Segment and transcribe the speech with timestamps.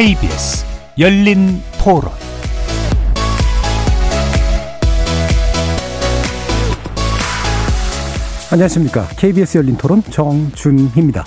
[0.00, 0.64] KBS
[0.98, 2.10] 열린 토론
[8.50, 9.06] 안녕하십니까.
[9.18, 11.26] KBS 열린 토론 정준희입니다.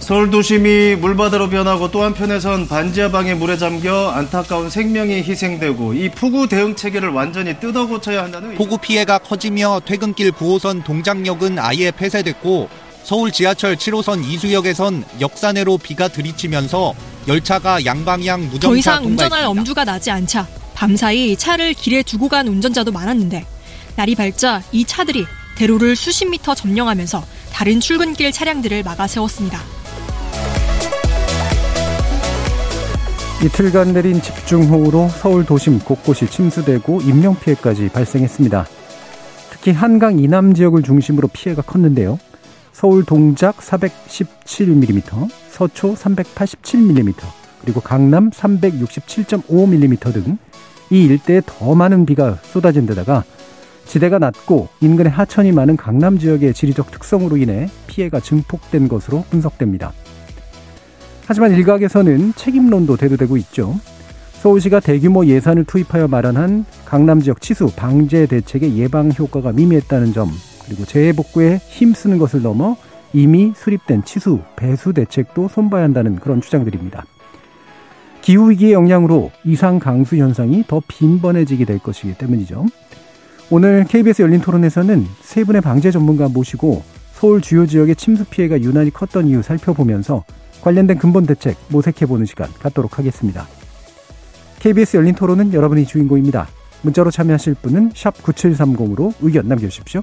[0.00, 6.76] 서울 도심이 물바다로 변하고 또 한편에선 반지하방에 물에 잠겨 안타까운 생명이 희생되고 이 폭우 대응
[6.76, 12.68] 체계를 완전히 뜯어 고쳐야 한다는 폭우 피해가 커지며 퇴근길 9호선 동작역은 아예 폐쇄됐고
[13.04, 16.92] 서울 지하철 7호선 이수역에선 역산해로 비가 들이치면서
[17.28, 19.48] 열차가 양방향 무정차 더 이상 운전할 통과했습니다.
[19.48, 23.44] 엄두가 나지 않자 밤사이 차를 길에 두고 간 운전자도 많았는데
[23.96, 25.26] 날이 밝자 이 차들이
[25.56, 29.60] 대로를 수십 미터 점령하면서 다른 출근길 차량들을 막아 세웠습니다.
[33.44, 38.66] 이틀간 내린 집중호우로 서울 도심 곳곳이 침수되고 인명피해까지 발생했습니다.
[39.50, 42.18] 특히 한강 이남 지역을 중심으로 피해가 컸는데요.
[42.72, 47.14] 서울 동작 417mm, 서초 387mm,
[47.60, 50.38] 그리고 강남 367.5mm 등
[50.92, 53.24] 이 일대에 더 많은 비가 쏟아진 데다가
[53.86, 59.92] 지대가 낮고 인근의 하천이 많은 강남 지역의 지리적 특성으로 인해 피해가 증폭된 것으로 분석됩니다.
[61.26, 63.74] 하지만 일각에서는 책임론도 대두되고 있죠.
[64.42, 70.28] 서울시가 대규모 예산을 투입하여 마련한 강남 지역 치수 방제 대책의 예방 효과가 미미했다는 점,
[70.66, 72.76] 그리고 재해 복구에 힘쓰는 것을 넘어
[73.12, 77.04] 이미 수립된 치수 배수 대책도 손봐야 한다는 그런 주장들입니다.
[78.22, 82.66] 기후위기의 영향으로 이상 강수 현상이 더 빈번해지게 될 것이기 때문이죠.
[83.50, 86.82] 오늘 KBS 열린 토론에서는 세 분의 방제 전문가 모시고
[87.12, 90.24] 서울 주요 지역의 침수 피해가 유난히 컸던 이유 살펴보면서
[90.62, 93.46] 관련된 근본 대책 모색해보는 시간 갖도록 하겠습니다.
[94.60, 96.46] KBS 열린 토론은 여러분이 주인공입니다.
[96.82, 100.02] 문자로 참여하실 분은 9730으로 의견 남겨주십시오.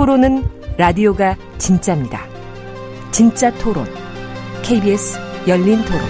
[0.00, 0.42] 토론은
[0.78, 2.20] 라디오가 진짜입니다.
[3.10, 3.84] 진짜 토론,
[4.62, 6.00] KBS 열린 토론.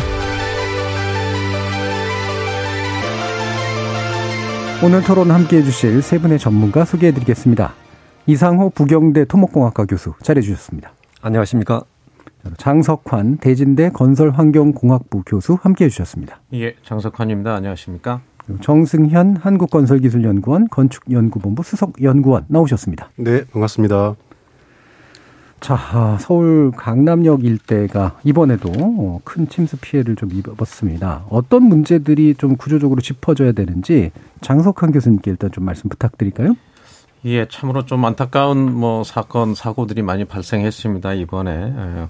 [4.84, 7.74] 오늘 토론 함께 해주실 세 분의 전문가 소개해 드리겠습니다.
[8.26, 10.92] 이상호 부경대 토목공학과 교수 자리해 주셨습니다.
[11.20, 11.82] 안녕하십니까.
[12.58, 16.40] 장석환 대진대 건설환경공학부 교수 함께 해주셨습니다.
[16.52, 17.56] 예, 장석환입니다.
[17.56, 18.20] 안녕하십니까?
[18.60, 23.10] 정승현 한국건설기술연구원 건축연구본부 수석연구원 나오셨습니다.
[23.16, 24.14] 네, 반갑습니다.
[25.60, 31.26] 자, 아, 서울 강남역 일대가 이번에도 어, 큰 침수 피해를 좀 입었습니다.
[31.28, 34.10] 어떤 문제들이 좀 구조적으로 짚어져야 되는지
[34.40, 36.56] 장석환 교수님께 일단 좀 말씀 부탁드릴까요?
[37.26, 42.08] 예, 참으로 좀 안타까운 뭐 사건 사고들이 많이 발생했습니다 이번에.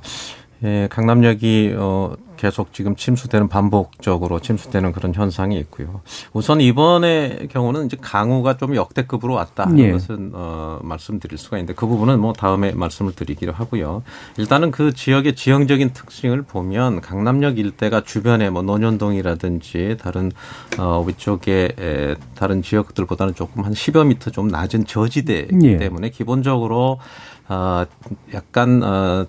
[0.62, 6.00] 예, 강남역이 어 계속 지금 침수되는 반복적으로 침수되는 그런 현상이 있고요.
[6.32, 9.92] 우선 이번의 경우는 이제 강우가 좀 역대급으로 왔다 하는 예.
[9.92, 14.02] 것은 어 말씀드릴 수가 있는데 그 부분은 뭐 다음에 말씀을 드리기로 하고요.
[14.38, 20.30] 일단은 그 지역의 지형적인 특징을 보면 강남역 일대가 주변에 뭐 논현동이라든지 다른
[20.78, 25.76] 어 위쪽에 에, 다른 지역들보다는 조금 한 10여 미터 좀 낮은 저지대이기 예.
[25.78, 27.00] 때문에 기본적으로
[27.48, 27.84] 어
[28.32, 29.26] 약간 어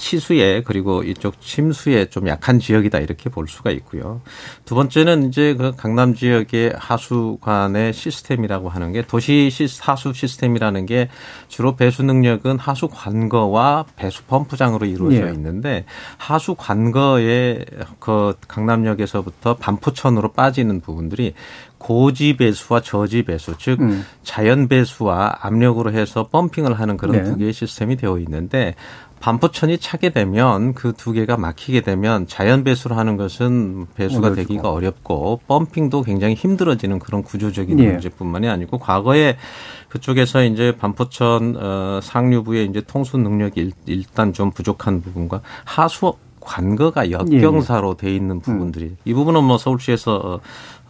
[0.00, 4.22] 치수에 그리고 이쪽 침수에 좀 약한 지역이다 이렇게 볼 수가 있고요.
[4.64, 11.10] 두 번째는 이제 그 강남 지역의 하수관의 시스템이라고 하는 게 도시 시 하수 시스템이라는 게
[11.48, 15.32] 주로 배수 능력은 하수 관거와 배수 펌프장으로 이루어져 예.
[15.32, 15.84] 있는데
[16.16, 17.66] 하수 관거의
[17.98, 21.34] 그 강남역에서부터 반포천으로 빠지는 부분들이
[21.80, 24.04] 고지 배수와 저지 배수, 즉 음.
[24.22, 27.24] 자연 배수와 압력으로 해서 펌핑을 하는 그런 네.
[27.24, 28.74] 두 개의 시스템이 되어 있는데
[29.20, 34.48] 반포천이 차게 되면 그 두 개가 막히게 되면 자연 배수를 하는 것은 배수가 어려워지고.
[34.48, 37.92] 되기가 어렵고 펌핑도 굉장히 힘들어지는 그런 구조적인 예.
[37.92, 39.36] 문제뿐만이 아니고 과거에
[39.88, 47.10] 그쪽에서 이제 반포천 어, 상류부의 이제 통수 능력이 일, 일단 좀 부족한 부분과 하수 관거가
[47.10, 50.40] 역경사로 돼 있는 부분들이 이 부분은 뭐 서울시에서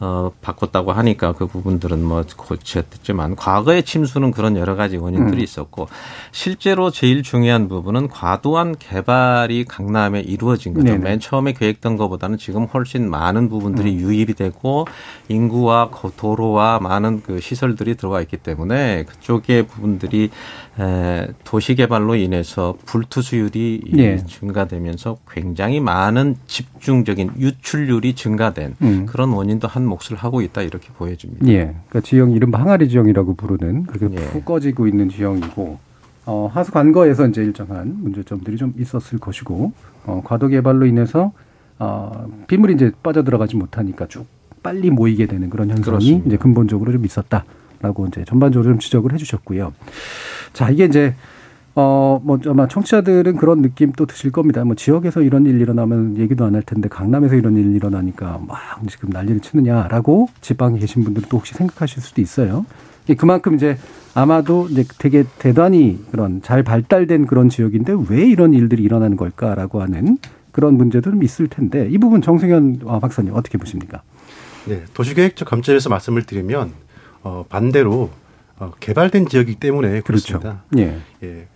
[0.02, 5.44] 어, 바꿨다고 하니까 그 부분들은 뭐 고쳤지만 과거의 침수는 그런 여러 가지 원인들이 음.
[5.44, 5.88] 있었고
[6.32, 10.86] 실제로 제일 중요한 부분은 과도한 개발이 강남에 이루어진 거죠.
[10.86, 10.98] 네네.
[10.98, 14.00] 맨 처음에 계획된 것보다는 지금 훨씬 많은 부분들이 음.
[14.00, 14.86] 유입이 되고
[15.28, 20.30] 인구와 도로와 많은 그 시설들이 들어와 있기 때문에 그쪽의 부분들이 에,
[21.44, 24.24] 도시 개발로 인해서 불투 수율이 네.
[24.24, 29.06] 증가되면서 굉장히 많은 집중적인 유출률이 증가된 음.
[29.06, 31.46] 그런 원인도 한 몫을 하고 있다 이렇게 보여집니다.
[31.48, 31.74] 예.
[31.88, 34.24] 그러니까 지형 이른바 항아리 지형이라고 부르는 그렇게 예.
[34.28, 35.78] 푹 꺼지고 있는 지형이고
[36.26, 39.72] 어, 하수 관거에서 이제 일정한 문제점들이 좀 있었을 것이고
[40.06, 41.32] 어, 과도 개발로 인해서
[41.78, 44.26] 어, 빗물이 이제 빠져들어가지 못하니까 쭉
[44.62, 46.26] 빨리 모이게 되는 그런 현상이 그렇습니다.
[46.26, 47.44] 이제 근본적으로 좀 있었다
[47.80, 49.72] 라고 이제 전반적으로 좀 지적을 해주셨고요.
[50.52, 51.14] 자 이게 이제
[51.76, 54.64] 어, 뭐, 아마 청취자들은 그런 느낌 또 드실 겁니다.
[54.64, 59.10] 뭐, 지역에서 이런 일 일어나면 얘기도 안 할 텐데, 강남에서 이런 일 일어나니까 막 지금
[59.10, 62.66] 난리를 치느냐라고 지방에 계신 분들은 또 혹시 생각하실 수도 있어요.
[63.16, 63.78] 그만큼 이제
[64.14, 70.18] 아마도 이제 되게 대단히 그런 잘 발달된 그런 지역인데 왜 이런 일들이 일어나는 걸까라고 하는
[70.50, 74.02] 그런 문제도 좀 있을 텐데, 이 부분 정승현 박사님 어떻게 보십니까?
[74.66, 74.82] 네.
[74.92, 76.72] 도시계획적 관점에서 말씀을 드리면,
[77.22, 78.10] 어, 반대로
[78.58, 80.38] 어, 개발된 지역이기 때문에 그렇죠.
[80.38, 80.64] 그렇습니다.
[80.78, 81.00] 예.
[81.22, 81.48] 예.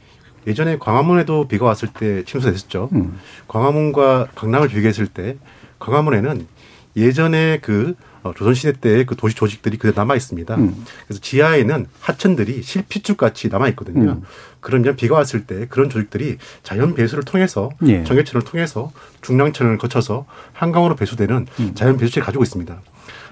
[0.47, 2.91] 예전에 광화문에도 비가 왔을 때 침수됐었죠.
[2.93, 3.19] 음.
[3.49, 5.37] 광화문과 강남을 비교했을 때
[5.79, 6.47] 광화문에는
[6.97, 10.55] 예전에 그 어, 조선시대 때그 도시 조직들이 그대로 남아 있습니다.
[10.57, 10.85] 음.
[11.07, 14.13] 그래서 지하에는 하천들이 실핏줄 같이 남아 있거든요.
[14.13, 14.23] 음.
[14.61, 18.03] 그러면 비가 왔을 때 그런 조직들이 자연 배수를 통해서 예.
[18.05, 20.25] 정해천을 통해서 중랑천을 거쳐서
[20.55, 21.75] 한강으로 배수되는 음.
[21.75, 22.81] 자연 배수체를 가지고 있습니다.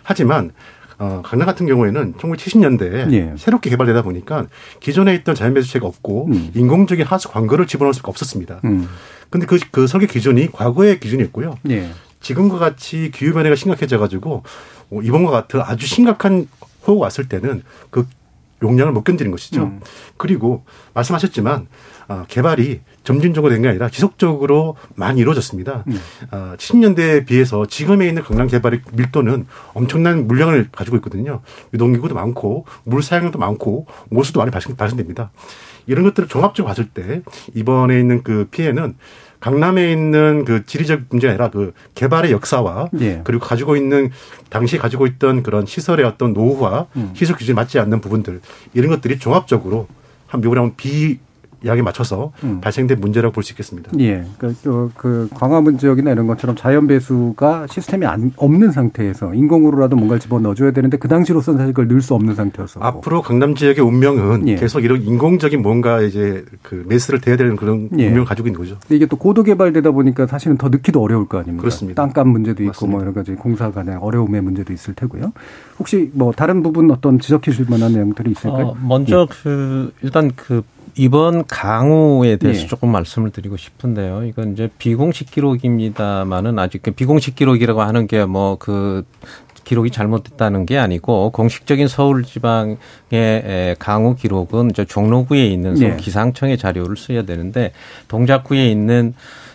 [0.02, 0.52] 하지만
[0.98, 3.34] 어, 강남 같은 경우에는 1970년대에 예.
[3.36, 4.46] 새롭게 개발되다 보니까
[4.80, 6.50] 기존에 있던 자연 배수체가 없고 음.
[6.54, 8.60] 인공적인 하수 광거를 집어넣을 수가 없었습니다.
[8.64, 8.88] 음.
[9.30, 11.58] 근데 그, 그 설계 기준이 과거의 기준이었고요.
[11.70, 11.90] 예.
[12.20, 14.42] 지금과 같이 기후 변화가 심각해져 가지고
[14.90, 16.48] 어, 이번과 같은 아주 심각한
[16.86, 18.06] 호우가 왔을 때는 그
[18.62, 19.64] 용량을 못 견디는 것이죠.
[19.64, 19.80] 음.
[20.16, 20.64] 그리고
[20.94, 21.66] 말씀하셨지만
[22.08, 25.84] 어, 개발이 점진적으로 된 게 아니라 지속적으로 많이 이루어졌습니다.
[25.86, 25.98] 음.
[26.30, 31.40] 어, 70년대에 비해서 지금에 있는 강남 개발의 밀도는 엄청난 물량을 가지고 있거든요.
[31.74, 35.30] 유동인구도 많고 물 사용도 많고 오수도 많이 발생, 발생됩니다.
[35.86, 37.22] 이런 것들을 종합적으로 봤을 때
[37.54, 38.96] 이번에 있는 그 피해는
[39.40, 43.22] 강남에 있는 그 지리적 문제가 아니라 그 개발의 역사와 예.
[43.24, 44.10] 그리고 가지고 있는
[44.50, 47.10] 당시 가지고 있던 그런 시설의 어떤 노후와 음.
[47.14, 48.40] 시설 기준에 맞지 않는 부분들
[48.74, 49.88] 이런 것들이 종합적으로
[50.28, 51.18] 한 묘구랑 비
[51.64, 52.60] 약에 맞춰서 음.
[52.60, 53.90] 발생된 문제라고 볼 수 있겠습니다.
[53.98, 54.24] 예.
[54.38, 60.20] 그, 그, 그 광화문 지역이나 이런 것처럼 자연 배수가 시스템이 안, 없는 상태에서 인공으로라도 뭔가를
[60.20, 64.48] 집어 넣어줘야 되는데 그 당시로서는 사실 그걸 넣을 수 없는 상태여서 앞으로 강남 지역의 운명은
[64.48, 64.54] 예.
[64.56, 68.06] 계속 이런 인공적인 뭔가 이제 그 메스를 대야 되는 그런 예.
[68.06, 68.76] 운명을 가지고 있는 거죠.
[68.90, 71.62] 이게 또 고도 개발되다 보니까 사실은 더 넣기도 어려울 거 아닙니까?
[71.62, 72.02] 그렇습니다.
[72.02, 72.92] 땅값 문제도 있고 맞습니다.
[72.96, 75.32] 뭐 여러 가지 공사 간의 어려움의 문제도 있을 테고요.
[75.78, 78.66] 혹시 뭐 다른 부분 어떤 지적해 주실 만한 내용들이 있을까요?
[78.66, 79.34] 어, 먼저 예.
[79.42, 80.62] 그 일단 그
[80.96, 82.66] 이번 강우에 대해서 네.
[82.66, 84.24] 조금 말씀을 드리고 싶은데요.
[84.24, 89.04] 이건 이제 비공식 기록입니다만은 아직 그 비공식 기록이라고 하는 게 뭐 그
[89.64, 95.96] 기록이 잘못됐다는 게 아니고 공식적인 서울 지방의 강우 기록은 저 종로구에 있는 서울 네.
[95.96, 97.72] 기상청의 자료를 써야 되는데
[98.08, 99.14] 동작구에 있는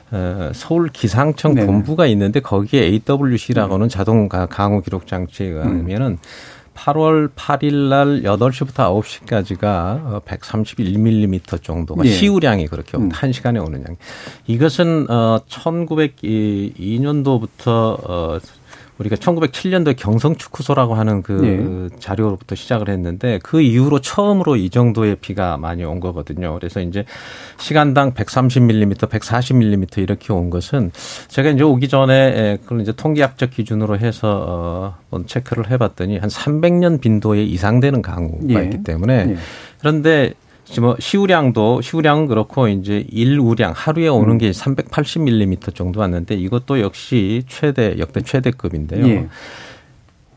[0.10, 1.66] 어, 서울 기상청 네.
[1.66, 6.18] 본부가 있는데 거기에 AWC라고는 자동 강우 기록 장치에 의하면은 음.
[6.78, 12.10] 8월 8일 날 8시부터 9시까지가 131mm 정도가 예.
[12.10, 13.10] 시우량이 그렇게 음.
[13.12, 13.98] 한 시간에 오는 양.
[14.46, 18.38] 이것은 어 1902년도부터 어
[18.98, 21.98] 우리가 1907년도에 경성축구소라고 하는 그 네.
[22.00, 26.54] 자료로부터 시작을 했는데 그 이후로 처음으로 이 정도의 비가 많이 온 거거든요.
[26.56, 27.06] 그래서 이제
[27.58, 30.92] 시간당 130mm, 140mm 이렇게 온 것은
[31.28, 37.44] 제가 이제 오기 전에 그걸 이제 통계학적 기준으로 해서 어 체크를 해봤더니 한 300년 빈도에
[37.44, 38.64] 이상 되는 강우가 네.
[38.66, 39.36] 있기 때문에 네.
[39.80, 40.34] 그런데
[40.80, 44.38] 뭐 시우량도 시우량은 그렇고 이제 일우량 하루에 오는 음.
[44.38, 49.08] 게 380mm 정도 왔는데 이것도 역시 최대 역대 최대급인데요.
[49.08, 49.28] 예.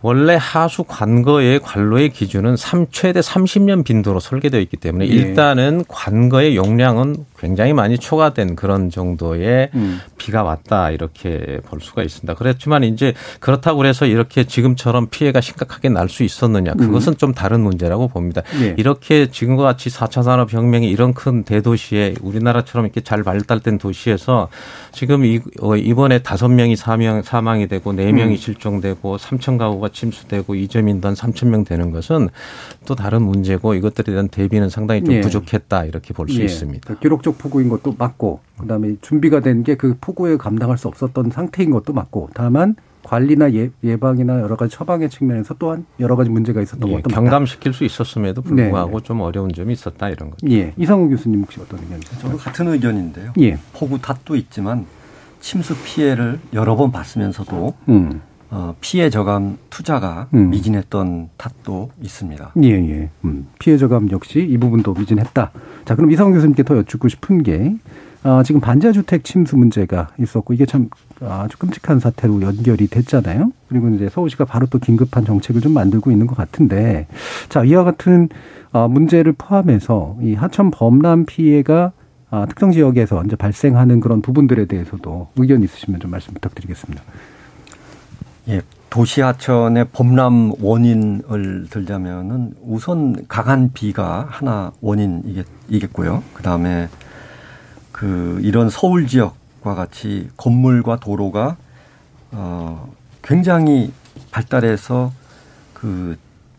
[0.03, 5.09] 원래 하수 관거의 관로의 기준은 3 최대 30년 빈도로 설계되어 있기 때문에 예.
[5.09, 10.01] 일단은 관거의 용량은 굉장히 많이 초과된 그런 정도의 음.
[10.19, 12.35] 비가 왔다 이렇게 볼 수가 있습니다.
[12.35, 17.17] 그렇지만 이제 그렇다고 그래서 이렇게 지금처럼 피해가 심각하게 날 수 있었느냐 그것은 음.
[17.17, 18.43] 좀 다른 문제라고 봅니다.
[18.61, 18.75] 예.
[18.77, 24.49] 이렇게 지금과 같이 4차 산업혁명이 이런 큰 대도시에 우리나라처럼 이렇게 잘 발달된 도시에서
[24.93, 25.23] 지금
[25.61, 28.37] 어, 이번에 다섯 명이 사망 사망이 되고 네 명이 음.
[28.37, 32.29] 실종되고 3천 가구가 침수되고 이점 인단 3천 명 되는 것은
[32.85, 35.21] 또 다른 문제고 이것들에 대한 대비는 상당히 좀 예.
[35.21, 36.45] 부족했다 이렇게 볼수 예.
[36.45, 36.93] 있습니다.
[36.93, 41.71] 그 기록적 폭우인 것도 맞고 그다음에 준비가 된 게 그 폭우에 감당할 수 없었던 상태인
[41.71, 46.89] 것도 맞고 다만 관리나 예, 방이나 여러 가지 처방의 측면에서 또한 여러 가지 문제가 있었던
[46.91, 49.05] 예, 것도 경감시킬 수 있었음에도 불구하고 네.
[49.05, 50.47] 좀 어려운 점이 있었다 이런 거죠.
[50.51, 52.21] 예, 이상우 교수님 혹시 어떤 의견이세요?
[52.21, 53.33] 저도 같은 의견인데요.
[53.41, 53.59] 예.
[53.73, 54.85] 폭우 탓도 있지만
[55.41, 58.21] 침수 피해를 여러 번 봤으면서도 음.
[58.51, 60.51] 어, 피해 저감 투자가 음.
[60.51, 62.53] 미진했던 탓도 있습니다.
[62.63, 63.11] 예, 예.
[63.25, 63.47] 음.
[63.59, 65.51] 피해 저감 역시 이 부분도 미진했다.
[65.85, 67.77] 자, 그럼 이상훈 교수님께 더 여쭙고 싶은 게
[68.23, 70.91] 아, 지금 반자주택 침수 문제가 있었고 이게 참
[71.21, 73.53] 아주 끔찍한 사태로 연결이 됐잖아요.
[73.69, 77.07] 그리고 이제 서울시가 바로 또 긴급한 정책을 좀 만들고 있는 것 같은데
[77.49, 78.29] 자, 이와 같은
[78.73, 81.93] 어, 문제를 포함해서 이 하천 범람 피해가
[82.33, 87.03] 아, 특정 지역에서 이제 발생하는 그런 부분들에 대해서도 의견 있으시면 좀 말씀 부탁드리겠습니다.
[88.49, 96.23] 예, 도시 하천의 범람 원인을 들자면은 우선 강한 비가 하나 원인이겠고요.
[96.35, 96.89] 그 다음에
[97.93, 101.57] 그 이런 서울 지역과 같이 건물과 도로가
[102.33, 102.93] 어
[103.23, 103.93] 굉장히
[104.31, 105.13] 발달해서
[105.75, 106.17] 그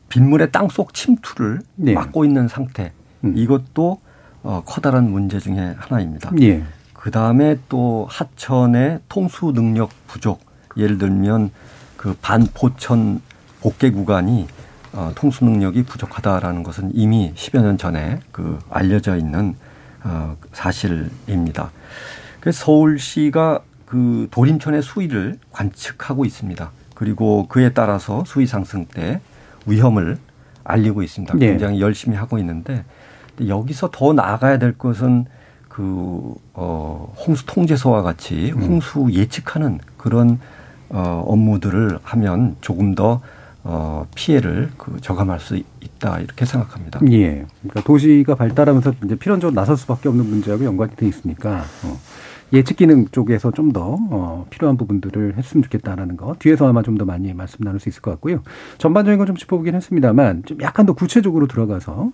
[0.10, 1.94] 빗물의 땅속 침투를 네.
[1.94, 2.92] 막고 있는 상태.
[3.24, 3.34] 음.
[3.36, 4.00] 이것도
[4.44, 6.32] 어 커다란 문제 중에 하나입니다.
[6.42, 6.64] 예.
[6.94, 10.51] 그 다음에 또 하천의 통수 능력 부족.
[10.78, 11.52] 예를 들면
[11.98, 13.22] 그 반포천
[13.62, 14.48] 복개 구간이
[14.94, 19.56] 어, 통수 능력이 부족하다라는 것은 이미 10여 년 전에 그 알려져 있는
[20.04, 21.72] 어, 사실입니다.
[22.40, 26.72] 그래서 서울시가 그 도림천의 수위를 관측하고 있습니다.
[26.96, 29.22] 그리고 그에 따라서 수위 상승 때
[29.66, 30.18] 위험을
[30.64, 31.36] 알리고 있습니다.
[31.36, 31.48] 네.
[31.48, 31.82] 굉장히 네.
[31.82, 32.84] 열심히 하고 있는데
[33.48, 35.26] 여기서 더 나아가야 될 것은
[35.68, 38.62] 그, 어, 홍수 통제소와 같이 음.
[38.62, 40.40] 홍수 예측하는 그런
[40.94, 43.22] 어, 업무들을 하면 조금 더
[43.64, 47.00] 어, 피해를 그 저감할 수 있다 이렇게 생각합니다.
[47.12, 47.46] 예.
[47.62, 51.98] 그러니까 도시가 발달하면서 이제 필연적으로 나설 수밖에 없는 문제하고 연관이 돼 있으니까 어,
[52.54, 57.06] 예측 기능 쪽에서 좀 더 어, 필요한 부분들을 했으면 좋겠다라는 거 뒤에서 아마 좀 더
[57.06, 58.42] 많이 말씀 나눌 수 있을 것 같고요.
[58.80, 62.12] 전반적인 건 좀 짚어보긴 했습니다만 좀 약간 더 구체적으로 들어가서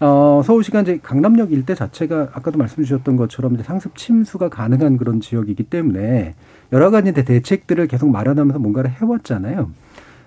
[0.00, 5.20] 어, 서울시가 이제 강남역 일대 자체가 아까도 말씀 주셨던 것처럼 이제 상습 침수가 가능한 그런
[5.20, 6.34] 지역이기 때문에
[6.72, 9.70] 여러 가지 대책들을 계속 마련하면서 뭔가를 해왔잖아요.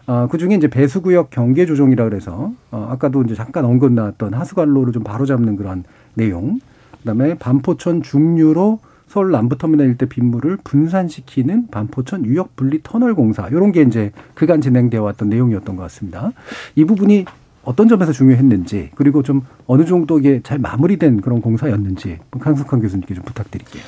[0.08, 4.94] 어, 그 중에 이제 배수구역 경계 조정이라 그래서 어, 아까도 이제 잠깐 언급 나왔던 하수관로를
[4.94, 5.84] 좀 바로잡는 그런
[6.16, 6.60] 내용.
[7.00, 13.82] 그다음에 반포천 중류로 서울 남부터미널 일대 빗물을 분산시키는 반포천 유역 분리 터널 공사 이런 게
[13.82, 16.32] 이제 그간 진행되어 왔던 내용이었던 것 같습니다.
[16.76, 17.26] 이 부분이
[17.64, 23.24] 어떤 점에서 중요했는지 그리고 좀 어느 정도 이게 잘 마무리된 그런 공사였는지 강석환 교수님께 좀
[23.24, 23.84] 부탁드릴게요.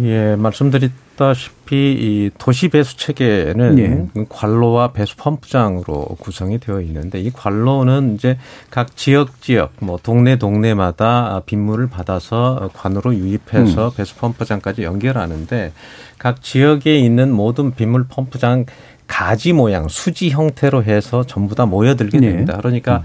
[0.00, 4.24] 예, 말씀드렸다시피 이 도시 배수 체계는 예.
[4.28, 8.36] 관로와 배수 펌프장으로 구성이 되어 있는데 이 관로는 이제
[8.70, 13.94] 각 지역 지역 뭐 동네 동네마다 빗물을 받아서 관으로 유입해서 음.
[13.96, 15.72] 배수 펌프장까지 연결하는데
[16.18, 18.66] 각 지역에 있는 모든 빗물 펌프장
[19.06, 22.28] 가지 모양 수지 형태로 해서 전부 다 모여들게 네.
[22.28, 22.56] 됩니다.
[22.56, 23.02] 그러니까 음.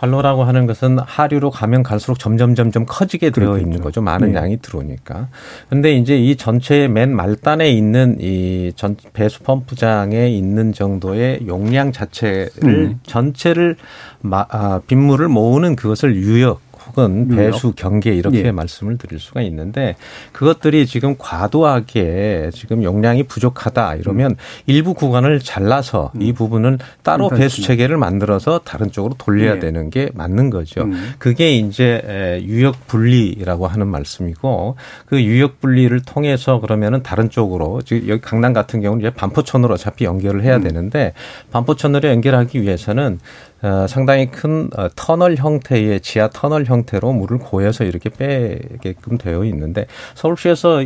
[0.00, 3.66] 관로라고 하는 것은 하류로 가면 갈수록 점점 점점 커지게 되어 그렇겠죠.
[3.66, 4.00] 있는 거죠.
[4.00, 4.38] 많은 네.
[4.38, 5.28] 양이 들어오니까.
[5.68, 12.50] 근데 이제 이 전체의 맨 말단에 있는 이 전 배수 펌프장에 있는 정도의 용량 자체를
[12.64, 13.00] 음.
[13.02, 13.76] 전체를
[14.20, 18.52] 마, 아, 빗물을 모으는 그것을 유역 혹은 배수 경계 이렇게 예.
[18.52, 19.96] 말씀을 드릴 수가 있는데
[20.32, 24.36] 그것들이 지금 과도하게 지금 용량이 부족하다 이러면 음.
[24.66, 26.22] 일부 구간을 잘라서 음.
[26.22, 29.58] 이 부분은 따로 배수 체계를 만들어서 다른 쪽으로 돌려야 예.
[29.58, 30.82] 되는 게 맞는 거죠.
[30.82, 31.14] 음.
[31.18, 38.20] 그게 이제 유역 분리라고 하는 말씀이고 그 유역 분리를 통해서 그러면은 다른 쪽으로 지금 여기
[38.20, 40.62] 강남 같은 경우는 이제 반포천으로 어차피 연결을 해야 음.
[40.62, 41.12] 되는데
[41.52, 43.20] 반포천으로 연결하기 위해서는
[43.62, 49.86] 어, 상당히 큰 어, 터널 형태의 지하 터널 형태로 물을 고여서 이렇게 빼게끔 되어 있는데
[50.14, 50.84] 서울시에서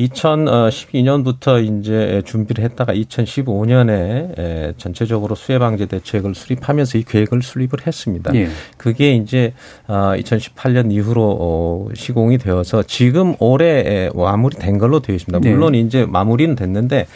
[0.00, 8.34] 2012년부터 이제 준비를 했다가 2015년에 전체적으로 수해 방제 대책을 수립하면서 이 계획을 수립을 했습니다.
[8.34, 8.48] 예.
[8.76, 9.54] 그게 이제
[9.86, 15.38] 2018년 어, 이후로 시공이 되어서 지금 올해 마무리된 걸로 되어 있습니다.
[15.40, 15.50] 네.
[15.54, 15.80] 물론 네.
[15.80, 17.06] 이제 마무리는 됐는데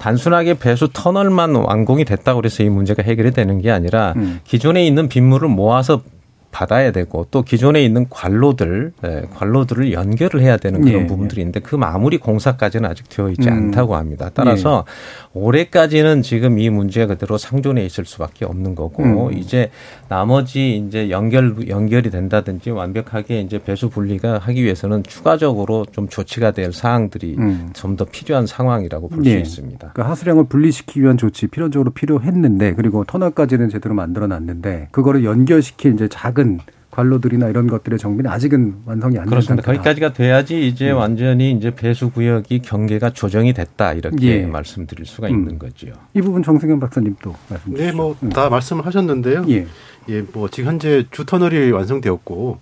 [0.00, 4.40] 단순하게 배수 터널만 완공이 됐다고 그래서 이 문제가 해결이 되는 게 아니라 음.
[4.44, 6.02] 기존에 있는 빗물을 모아서
[6.50, 11.60] 받아야 되고 또 기존에 있는 관로들 네, 관로들을 연결을 해야 되는 그런 예, 부분들이 있는데
[11.60, 13.52] 그 마무리 공사까지는 아직 되어 있지 음.
[13.52, 14.30] 않다고 합니다.
[14.32, 14.92] 따라서 예.
[15.38, 19.38] 올해까지는 지금 이 문제가 그대로 상존해 있을 수밖에 없는 거고 음.
[19.38, 19.70] 이제
[20.08, 26.72] 나머지 이제 연결 연결이 된다든지 완벽하게 이제 배수 분리가 하기 위해서는 추가적으로 좀 조치가 될
[26.72, 27.70] 사항들이 음.
[27.72, 29.40] 좀더 필요한 상황이라고 볼수 예.
[29.40, 29.90] 있습니다.
[29.92, 36.08] 그러니까 하수량을 분리시키기 위한 조치 필연적으로 필요했는데 그리고 터널까지는 제대로 만들어 놨는데 그거를 연결시킬 이제
[36.08, 36.60] 작은
[36.98, 39.62] 관로들이나 이런 것들의 정비는 아직은 완성이 안된 그렇습니다.
[39.62, 40.96] 거기까지가 돼야지 이제 음.
[40.96, 44.46] 완전히 이제 배수 구역이 경계가 조정이 됐다 이렇게 예.
[44.46, 45.34] 말씀드릴 수가 음.
[45.34, 45.92] 있는 거지요.
[46.14, 47.84] 이 부분 정승현 박사님도 말씀 주시죠.
[47.84, 48.50] 네, 뭐다 음.
[48.50, 49.44] 말씀을 하셨는데요.
[49.48, 49.66] 예.
[50.08, 52.58] 예, 뭐 지금 현재 주 터널이 완성되었고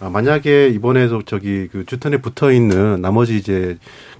[0.00, 3.76] 아, 만약에 이번에도 저기 그 주턴에 붙어 있는 나머지 이제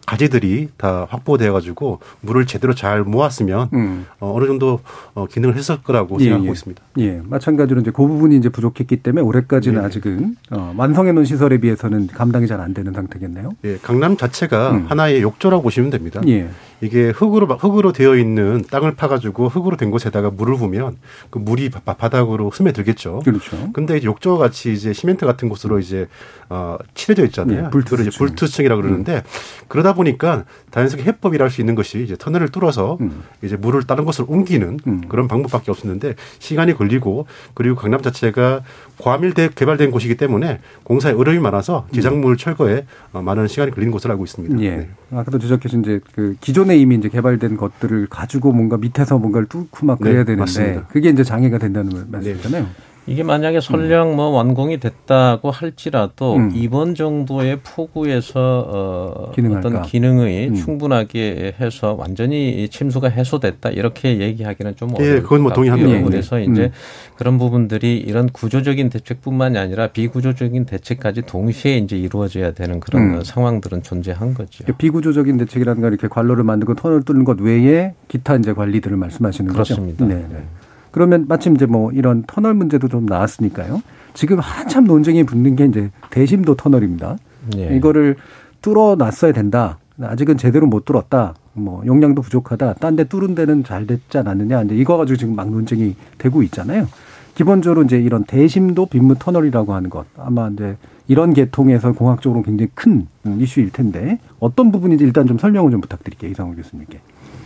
[0.06, 4.06] 가지들이 다 확보돼 가지고 물을 제대로 잘 모았으면 음.
[4.20, 4.80] 어, 어느 정도
[5.14, 6.52] 어, 기능을 했을 거라고 예, 생각하고 예.
[6.52, 6.82] 있습니다.
[6.98, 9.86] 예, 마찬가지로 이제 그 부분이 이제 부족했기 때문에 올해까지는 예.
[9.86, 13.52] 아직은 어, 완성해 놓은 시설에 비해서는 감당이 잘 안 되는 상태겠네요.
[13.64, 14.86] 예, 강남 자체가 음.
[14.86, 16.20] 하나의 욕조라고 보시면 됩니다.
[16.28, 16.46] 예.
[16.80, 20.96] 이게 흙으로 흙으로 되어 있는 땅을 파가지고 흙으로 된 곳에다가 물을 부으면
[21.30, 23.20] 그 물이 바 닥으로 스며들겠죠.
[23.24, 23.70] 그렇죠.
[23.72, 26.08] 근데 이제 욕조 같이 이제 시멘트 같은 곳으로 이제
[26.48, 27.62] 어 칠해져 있잖아요.
[27.64, 29.22] 네, 불투 이제 불투층이라 고 그러는데 음.
[29.68, 33.24] 그러다 보니까 자연스럽게 해법이라 할 수 있는 것이 이제 터널을 뚫어서 음.
[33.42, 35.02] 이제 물을 다른 곳으로 옮기는 음.
[35.08, 38.62] 그런 방법밖에 없었는데 시간이 걸리고 그리고 강남 자체가
[38.98, 44.24] 과밀 개발된 곳이기 때문에 공사에 어려움이 많아서 지작물 철거에 어, 많은 시간이 걸리는 것으로 알고
[44.24, 44.60] 있습니다.
[44.60, 44.70] 예.
[44.70, 44.88] 네.
[45.12, 49.86] 아까도 지적해준 이제 그 기존 에 이미 이제 개발된 것들을 가지고 뭔가 밑에서 뭔가를 뚫고
[49.86, 50.86] 막 그래야 네, 되는데 맞습니다.
[50.86, 52.62] 그게 이제 장애가 된다는 말씀이잖아요.
[52.62, 52.68] 네.
[53.10, 54.16] 이게 만약에 설령 음.
[54.16, 56.52] 뭐 완공이 됐다고 할지라도 음.
[56.54, 58.30] 이번 정도의 폭우에서
[58.68, 60.54] 어 어떤 기능의 음.
[60.54, 66.04] 충분하게 해서 완전히 침수가 해소됐다 이렇게 얘기하기는 좀 어려울 예, 그건 뭐 동의합니다.
[66.04, 66.44] 그래서 네.
[66.44, 66.70] 이제 음.
[67.16, 73.24] 그런 부분들이 이런 구조적인 대책뿐만이 아니라 비구조적인 대책까지 동시에 이제 이루어져야 되는 그런 음.
[73.24, 74.64] 상황들은 존재한 거죠.
[74.78, 80.04] 비구조적인 대책이라는 건 이렇게 관로를 만들고 터널을 뚫는 것 외에 기타 이제 관리들을 말씀하시는 그렇습니다.
[80.04, 80.16] 거죠.
[80.16, 80.26] 네.
[80.30, 80.44] 네.
[80.90, 83.82] 그러면 마침 이제 뭐 이런 터널 문제도 좀 나왔으니까요.
[84.14, 87.16] 지금 한참 논쟁이 붙는 게 이제 대심도 터널입니다.
[87.56, 87.76] 예.
[87.76, 88.16] 이거를
[88.60, 89.78] 뚫어 놨어야 된다.
[90.00, 91.34] 아직은 제대로 못 뚫었다.
[91.52, 92.74] 뭐 용량도 부족하다.
[92.74, 94.62] 딴 데 뚫은 데는 잘 됐지 않았느냐.
[94.62, 96.86] 이제 이거 가지고 지금 막 논쟁이 되고 있잖아요.
[97.34, 100.76] 기본적으로 이제 이런 대심도 빗물 터널이라고 하는 것 아마 이제
[101.08, 103.06] 이런 계통에서 공학적으로 굉장히 큰
[103.38, 107.00] 이슈일 텐데 어떤 부분인지 일단 좀 설명을 좀 부탁드릴게요 이상호 교수님께.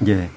[0.08, 0.28] 예.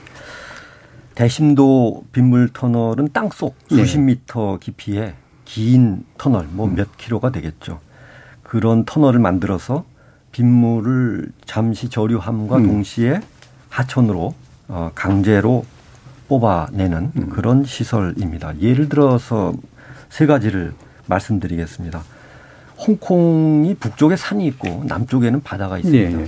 [1.18, 3.78] 대심도 빗물 터널은 땅속 네.
[3.78, 4.06] 수십 네.
[4.06, 6.94] 미터 깊이의 긴 터널, 뭐몇 음.
[6.96, 7.80] 킬로가 되겠죠.
[8.44, 9.84] 그런 터널을 만들어서
[10.32, 12.68] 빗물을 잠시 저류함과 음.
[12.68, 13.22] 동시에
[13.70, 14.36] 하천으로
[14.68, 15.66] 어, 강제로
[16.28, 17.30] 뽑아내는 음.
[17.30, 18.60] 그런 시설입니다.
[18.62, 19.56] 예를 들어서
[20.10, 20.76] 세 가지를
[21.08, 22.04] 말씀드리겠습니다.
[22.78, 26.16] 홍콩이 북쪽에 산이 있고 남쪽에는 바다가 있습니다.
[26.16, 26.28] 네.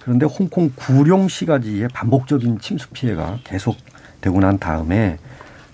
[0.00, 3.76] 그런데 홍콩 구룡시가지의 반복적인 침수 피해가 계속
[4.26, 5.18] 되고 난 다음에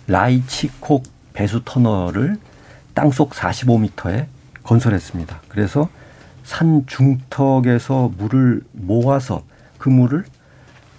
[0.08, 2.36] 라이치콕 배수 터널을
[2.92, 4.26] 땅속 45m에
[4.62, 5.40] 건설했습니다.
[5.48, 5.88] 그래서
[6.44, 9.42] 산 중턱에서 물을 모아서
[9.78, 10.24] 그 물을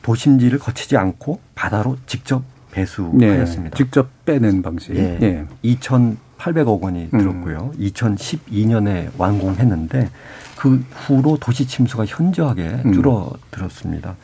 [0.01, 3.77] 도심지를 거치지 않고 바다로 직접 배수하였습니다.
[3.77, 4.95] 네, 직접 빼는 방식.
[4.95, 5.45] 예, 네.
[5.63, 7.19] 2,800억 원이 음.
[7.19, 7.71] 들었고요.
[7.75, 7.79] 음.
[7.79, 10.09] 2012년에 완공했는데
[10.57, 12.93] 그 후로 도시 침수가 현저하게 음.
[12.93, 14.15] 줄어들었습니다.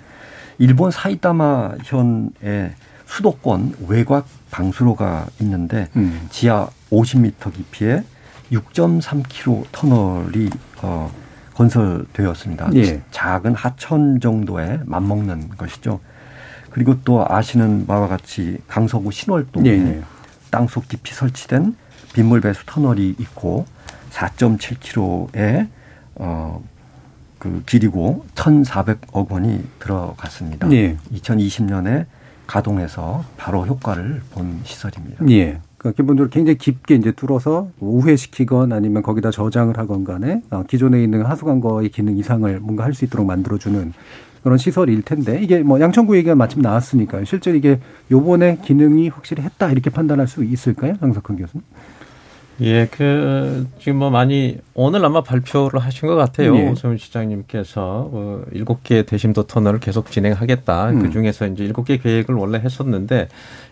[0.58, 2.74] 일본 사이타마 현에
[3.10, 6.28] 수도권 외곽 방수로가 있는데 음.
[6.30, 8.04] 지하 50m 깊이에
[8.52, 10.50] 6.3km 터널이
[10.82, 11.12] 어,
[11.56, 12.70] 건설되었습니다.
[12.76, 13.02] 예.
[13.12, 16.00] 작은 하천 정도에 맞먹는 것이죠.
[16.70, 19.74] 그리고 또 아시는 바와 같이 강서구 신월동에 예.
[19.74, 20.02] 예.
[20.52, 21.76] 땅속 깊이 설치된
[22.14, 23.66] 빗물 배수 터널이 있고
[24.12, 25.68] 4.7km의
[26.16, 26.64] 어,
[27.40, 30.72] 그 길이고 1,400억 원이 들어갔습니다.
[30.72, 30.96] 예.
[31.14, 32.06] 2020년에
[32.50, 35.24] 가동해서 바로 효과를 본 시설입니다.
[35.30, 35.60] 예.
[35.78, 41.24] 그러니까 기본적으로 굉장히 깊게 이제 뚫어서 우회시키건 아니면 거기다 저장을 하건 간에 어, 기존에 있는
[41.26, 43.94] 하수관거의 기능 이상을 뭔가 할 수 있도록 만들어주는
[44.44, 49.70] 그런 시설일 텐데 이게 뭐 양천구 얘기가 마침 나왔으니까 실제로 이게 요번에 기능이 확실히 했다
[49.72, 50.96] 이렇게 판단할 수 있을까요?
[51.00, 51.64] 장석헌 교수님?
[52.62, 56.56] 예, 그 지금 뭐 많이 오늘 아마 발표를 하신 것 같아요.
[56.58, 56.70] 예.
[56.70, 60.90] 오세훈 시장님께서 뭐 일곱 개 대심도 터널을 계속 진행하겠다.
[60.90, 61.02] 음.
[61.02, 63.30] 그 중에서 이제 일곱 개 계획을 원래 했었는데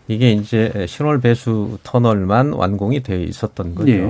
[0.08, 3.92] 이게 이제 신월 배수 터널만 완공이 돼 있었던 거죠.
[3.92, 4.02] 예.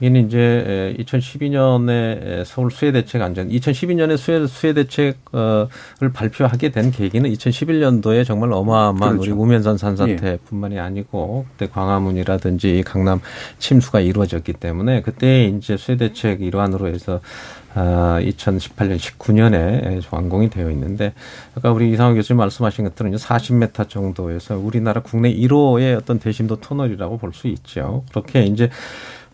[0.00, 5.68] 이는 이제 2012년에 서울 수해 대책 안전, 2012년에 수해 수해 대책을
[6.12, 9.20] 발표하게 된 계기는 2011년도에 정말 어마어마한 그렇죠.
[9.20, 10.80] 우리 우면산 산사태뿐만이 예.
[10.80, 13.20] 아니고 그때 광화문이라든지 강남
[13.58, 17.20] 침수가 이루어졌기 때문에 그때 이제 수해 대책 일환으로 해서
[17.72, 21.12] 아, 2018년, 19년에 완공이 되어 있는데,
[21.54, 27.30] 아까 우리 이상호 교수님 말씀하신 것들은 40m 정도에서 우리나라 국내 1호의 어떤 대심도 터널이라고 볼
[27.32, 28.02] 수 있죠.
[28.10, 28.70] 그렇게 이제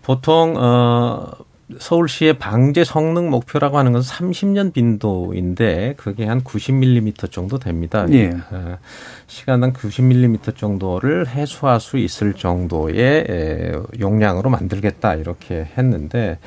[0.06, 1.32] 보통 어
[1.80, 8.06] 서울시의 방제 성능 목표라고 하는 것은 30년 빈도인데 그게 한 90mm 정도 됩니다.
[8.12, 8.30] 예.
[8.52, 8.78] 어,
[9.26, 16.38] 시간당 90mm 정도를 해소할 수 있을 정도의 용량으로 만들겠다 이렇게 했는데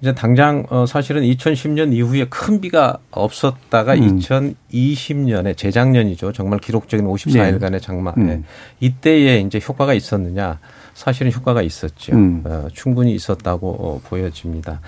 [0.00, 4.18] 이제 당장 어 사실은 2010년 이후에 큰 비가 없었다가 음.
[4.18, 6.32] 2020년에 재작년이죠.
[6.32, 7.78] 정말 기록적인 54일간의 네.
[7.78, 8.44] 장마에 음.
[8.80, 10.58] 이때에 이제 효과가 있었느냐?
[10.98, 12.12] 사실은 효과가 있었죠.
[12.12, 12.42] 음.
[12.44, 14.80] 어, 충분히 있었다고 어, 보여집니다.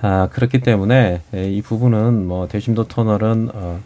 [0.00, 3.78] 아, 그렇기 때문에 이 부분은 뭐 대심도 터널은 어,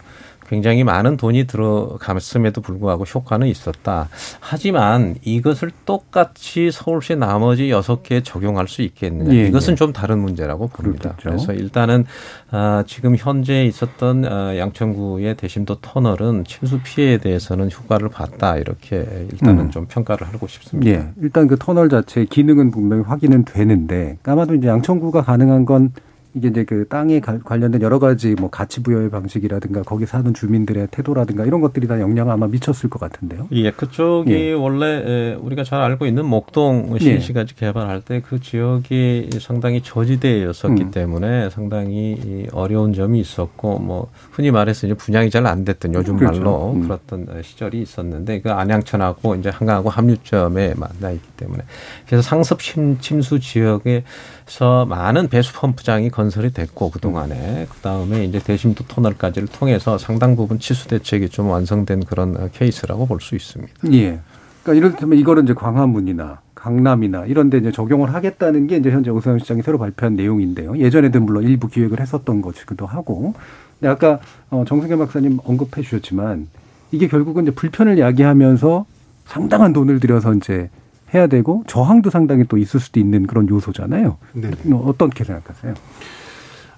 [0.47, 4.09] 굉장히 많은 돈이 들어갔음에도 불구하고 효과는 있었다.
[4.39, 9.33] 하지만 이것을 똑같이 서울시 나머지 여섯 개에 적용할 수 있겠느냐.
[9.33, 9.75] 예, 이것은 예.
[9.75, 11.15] 좀 다른 문제라고 봅니다.
[11.17, 11.29] 그렇겠죠.
[11.29, 12.05] 그래서 일단은
[12.51, 18.57] 아, 지금 현재 있었던 아, 양천구의 대심도 터널은 침수 피해에 대해서는 효과를 봤다.
[18.57, 19.71] 이렇게 일단은 음.
[19.71, 20.91] 좀 평가를 하고 싶습니다.
[20.91, 21.09] 예.
[21.21, 25.91] 일단 그 터널 자체의 기능은 분명히 확인은 되는데 아마도 이제 양천구가 가능한 건
[26.35, 31.45] 이게 이제 그 땅에 관련된 여러 가지 뭐 가치 부여의 방식이라든가 거기 사는 주민들의 태도라든가
[31.45, 33.47] 이런 것들이 다 영향을 아마 미쳤을 것 같은데요.
[33.51, 34.53] 예, 그쪽이 예.
[34.53, 37.67] 원래 우리가 잘 알고 있는 목동 신시가지 예.
[37.67, 40.91] 개발할 때 그 지역이 상당히 저지대였었기 음.
[40.91, 46.39] 때문에 상당히 어려운 점이 있었고 뭐 흔히 말해서 이제 분양이 잘 안 됐던 요즘 그렇죠.
[46.39, 46.83] 말로 음.
[46.83, 51.63] 그렇던 시절이 있었는데 그 안양천하고 이제 한강하고 합류점에 만나 있기 때문에
[52.07, 52.59] 그래서 상습
[53.01, 54.03] 침수 지역에
[54.45, 60.35] 서 많은 배수 펌프장이 건설이 됐고 그 동안에 그 다음에 이제 대심도 터널까지를 통해서 상당
[60.35, 63.73] 부분 치수 대책이 좀 완성된 그런 케이스라고 볼 수 있습니다.
[63.93, 64.19] 예.
[64.63, 69.39] 그러니까 이를테면 이거는 이제 광화문이나 강남이나 이런 데 이제 적용을 하겠다는 게 이제 현재 오세훈
[69.39, 70.77] 시장이 새로 발표한 내용인데요.
[70.77, 73.33] 예전에도 물론 일부 기획을 했었던 것이기도 하고.
[73.79, 76.47] 근데 아까 어, 정승현 박사님 언급해 주셨지만
[76.91, 78.85] 이게 결국은 이제 불편을 야기하면서
[79.25, 80.69] 상당한 돈을 들여서 이제
[81.13, 84.17] 해야 되고 저항도 상당히 또 있을 수도 있는 그런 요소잖아요.
[84.33, 84.51] 네.
[84.73, 85.73] 어떻게 생각하세요?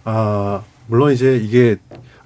[0.04, 1.78] 아 물론 이제 이게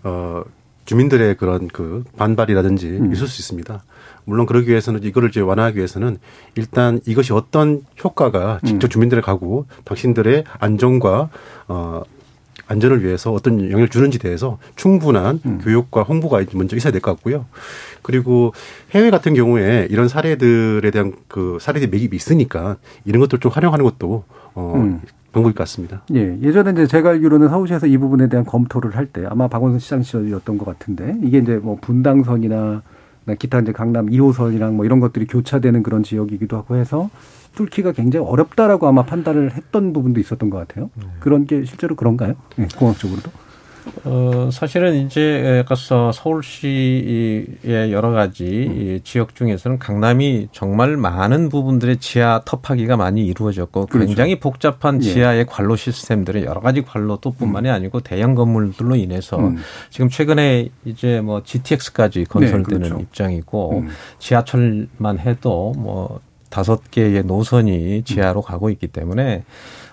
[0.04, 0.44] 어
[0.86, 3.14] 주민들의 그런 그 반발이라든지 음.
[3.14, 3.84] 있을 수 있습니다.
[4.26, 6.18] 물론 그러기 위해서는 이거를 이제 완화하기 위해서는
[6.56, 8.90] 일단 이것이 어떤 효과가 직접 음.
[8.90, 11.30] 주민들에 가고 당신들의 안전과
[11.68, 12.02] 어
[12.70, 15.60] 안전을 위해서 어떤 영향을 주는지 대해서 충분한 음.
[15.62, 17.46] 교육과 홍보가 먼저 있어야 될 것 같고요.
[18.02, 18.54] 그리고
[18.92, 24.24] 해외 같은 경우에 이런 사례들에 대한 그 사례들 매입이 있으니까 이런 것들 좀 활용하는 것도
[24.54, 25.02] 어 음.
[25.32, 26.02] 방법일 것 같습니다.
[26.16, 26.38] 예.
[26.42, 30.58] 예전에 이제 제가 알기로는 서울시에서 이 부분에 대한 검토를 할 때 아마 박원순 시장 시절이었던
[30.58, 32.82] 것 같은데 이게 이제 뭐 분당선이나
[33.38, 37.10] 기타 이제 강남 2호선이랑 뭐 이런 것들이 교차되는 그런 지역이기도 하고 해서
[37.56, 40.90] 뚫기가 굉장히 어렵다라고 아마 판단을 했던 부분도 있었던 것 같아요.
[40.96, 41.06] 네.
[41.20, 42.36] 그런 게 실제로 그런가요?
[42.56, 43.32] 네, 공학적으로도?
[44.04, 47.48] 어, 사실은 이제 아까 서울시의
[47.92, 49.00] 여러 가지 음.
[49.04, 54.08] 지역 중에서는 강남이 정말 많은 부분들의 지하 터파기가 많이 이루어졌고 그렇죠.
[54.08, 55.14] 굉장히 복잡한 예.
[55.14, 55.46] 지하의 예.
[55.46, 57.74] 관로 시스템들의 여러 가지 관로도 뿐만이 음.
[57.74, 59.58] 아니고 대형 건물들로 인해서 음.
[59.90, 63.02] 지금 최근에 이제 뭐 GTX까지 건설되는 네, 그렇죠.
[63.02, 63.88] 입장이고 음.
[64.20, 69.44] 지하철만 해도 뭐 다섯 개의 노선이 지하로 가고 있기 때문에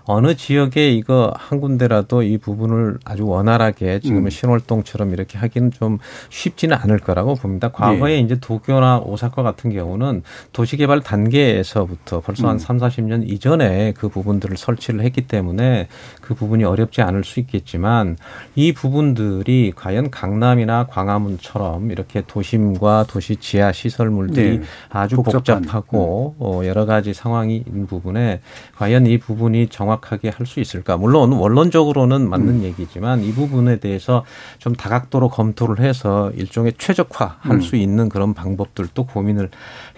[0.07, 4.31] 어느 지역에 이거 한 군데라도 이 부분을 아주 원활하게 지금의 음.
[4.31, 5.99] 신월동처럼 이렇게 하기는 좀
[6.31, 7.73] 쉽지는 않을 거라고 봅니다.
[7.73, 8.21] 과거에 네.
[8.21, 12.59] 이제 도쿄나 오사카 같은 경우는 도시개발 단계에서부터 벌써 한 음.
[12.59, 15.89] 3, 40년 이전에 그 부분들을 설치를 했기 때문에
[16.27, 18.17] 그 부분이 어렵지 않을 수 있겠지만
[18.55, 24.65] 이 부분들이 과연 강남이나 광화문처럼 이렇게 도심과 도시 지하 시설물들이 네.
[24.89, 25.63] 아주 복잡한.
[25.63, 26.43] 복잡하고 음.
[26.43, 28.41] 어, 여러 가지 상황이 있는 부분에
[28.77, 30.97] 과연 이 부분이 정확 정확하게 할 수 있을까?
[30.97, 32.63] 물론 원론적으로는 맞는 음.
[32.63, 34.25] 얘기지만 이 부분에 대해서
[34.59, 37.61] 좀 다각도로 검토를 해서 일종의 최적화할 음.
[37.61, 39.51] 수 있는 그런 방법들도 고민을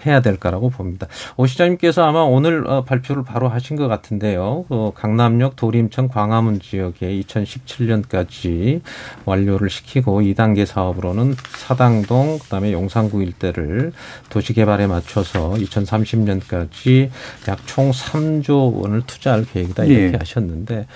[0.05, 1.07] 해야 될까라고 봅니다.
[1.37, 4.65] 오 시장님께서 아마 오늘 어, 발표를 바로 하신 것 같은데요.
[4.67, 8.81] 그 강남역, 도림천, 광화문 지역에 2017년까지
[9.25, 13.93] 완료를 시키고 2단계 사업으로는 사당동, 그다음에 용산구 일대를
[14.29, 17.09] 도시 개발에 맞춰서 2030년까지
[17.47, 20.17] 약 총 3조 원을 투자할 계획이다 이렇게 예.
[20.17, 20.87] 하셨는데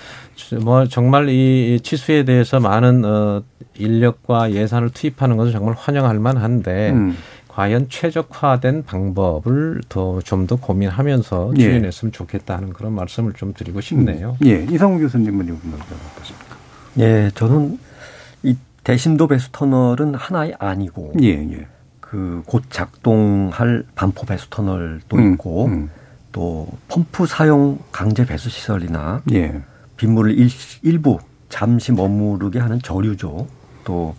[0.62, 3.42] 뭐 정말 이 치수에 대해서 많은 어
[3.78, 7.16] 인력과 예산을 투입하는 것은 정말 환영할 만한데 음.
[7.54, 11.62] 과연 최적화된 방법을 더 좀 더 고민하면서 예.
[11.62, 14.36] 추진했으면 좋겠다는 그런 말씀을 좀 드리고 싶네요.
[14.42, 14.46] 음.
[14.46, 16.56] 예, 이상우 교수님은 이분 어떠십니까?
[16.98, 17.78] 예, 저는
[18.42, 21.66] 이 대심도 배수 터널은 하나의 아니고 예, 예.
[22.00, 25.90] 그곧 작동할 반포 배수 터널도 음, 있고 음.
[26.32, 29.62] 또 펌프 사용 강제 배수 시설이나 예.
[29.96, 30.48] 빗물을 일,
[30.82, 33.46] 일부 잠시 머무르게 하는 저류조
[33.84, 34.16] 또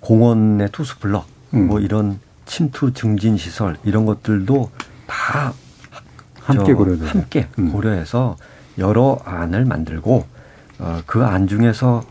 [0.00, 1.66] 공원의 투수 블럭 음.
[1.66, 4.70] 뭐 이런 침투 증진 시설 이런 것들도
[5.06, 5.52] 다
[6.40, 7.72] 함께 고려 함께 음.
[7.72, 8.36] 고려해서
[8.78, 10.26] 여러 안을 만들고
[10.80, 12.02] 어, 그 안 중에서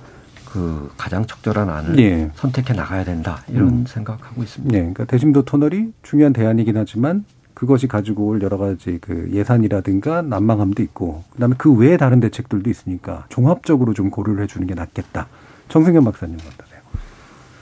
[0.46, 2.32] 그 가장 적절한 안을 예.
[2.36, 3.86] 선택해 나가야 된다 이런 음.
[3.88, 4.72] 생각하고 있습니다.
[4.72, 10.84] 네, 그러니까 대심도 터널이 중요한 대안이긴 하지만 그것이 가지고 올 여러 가지 그 예산이라든가 난망함도
[10.84, 15.28] 있고 그다음에 그 외에 다른 대책들도 있으니까 종합적으로 좀 고려를 해주는 게 낫겠다.
[15.70, 16.73] 정승현 박사님 어떠세요?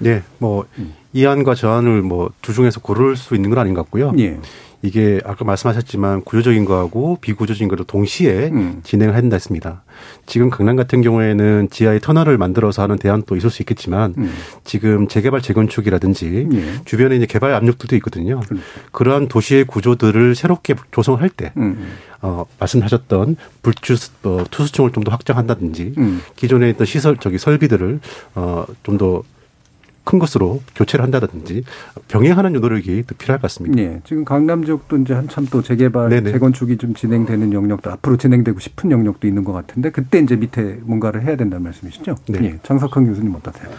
[0.01, 0.93] 네, 뭐 음.
[1.13, 4.13] 이 안과 저 안을 뭐 주중에서 고를 수 있는 건 아닌 것 같고요.
[4.19, 4.39] 예.
[4.83, 8.81] 이게 아까 말씀하셨지만 구조적인 거하고 비구조적인 거를 동시에 음.
[8.83, 9.83] 진행을 한다 했습니다.
[10.25, 14.31] 지금 강남 같은 경우에는 지하에 터널을 만들어서 하는 대안도 있을 수 있겠지만 음.
[14.63, 16.83] 지금 재개발 재건축이라든지 예.
[16.85, 18.39] 주변에 이제 개발 압력들도 있거든요.
[18.39, 18.63] 그렇죠.
[18.91, 21.91] 그러한 도시의 구조들을 새롭게 조성할 때 음.
[22.23, 26.21] 어, 말씀하셨던 불투 어, 투수층을 좀 더 확장한다든지 음.
[26.35, 27.99] 기존에 있던 시설 저기 설비들을
[28.35, 29.23] 어, 좀더
[30.03, 31.63] 큰 것으로 교체를 한다든지
[32.07, 33.75] 병행하는 노력이 또 필요할 것 같습니다.
[33.75, 34.01] 네.
[34.03, 36.31] 지금 강남 지역도 이제 한참 또 재개발, 네네.
[36.31, 41.23] 재건축이 좀 진행되는 영역도 앞으로 진행되고 싶은 영역도 있는 것 같은데 그때 이제 밑에 뭔가를
[41.23, 42.15] 해야 된다는 말씀이시죠?
[42.27, 42.39] 네.
[42.39, 42.59] 네.
[42.63, 43.69] 장석환 교수님 어떠세요?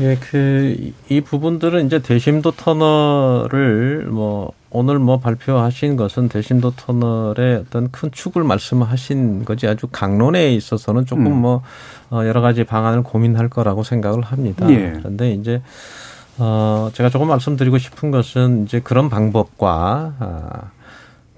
[0.00, 7.92] 예, 그, 이 부분들은 이제 대심도 터널을 뭐, 오늘 뭐 발표하신 것은 대심도 터널의 어떤
[7.92, 11.42] 큰 축을 말씀하신 거지 아주 강론에 있어서는 조금 음.
[11.42, 11.62] 뭐, 어,
[12.24, 14.70] 여러 가지 방안을 고민할 거라고 생각을 합니다.
[14.70, 14.92] 예.
[14.96, 15.62] 그런데 이제,
[16.38, 20.70] 어, 제가 조금 말씀드리고 싶은 것은 이제 그런 방법과, 아,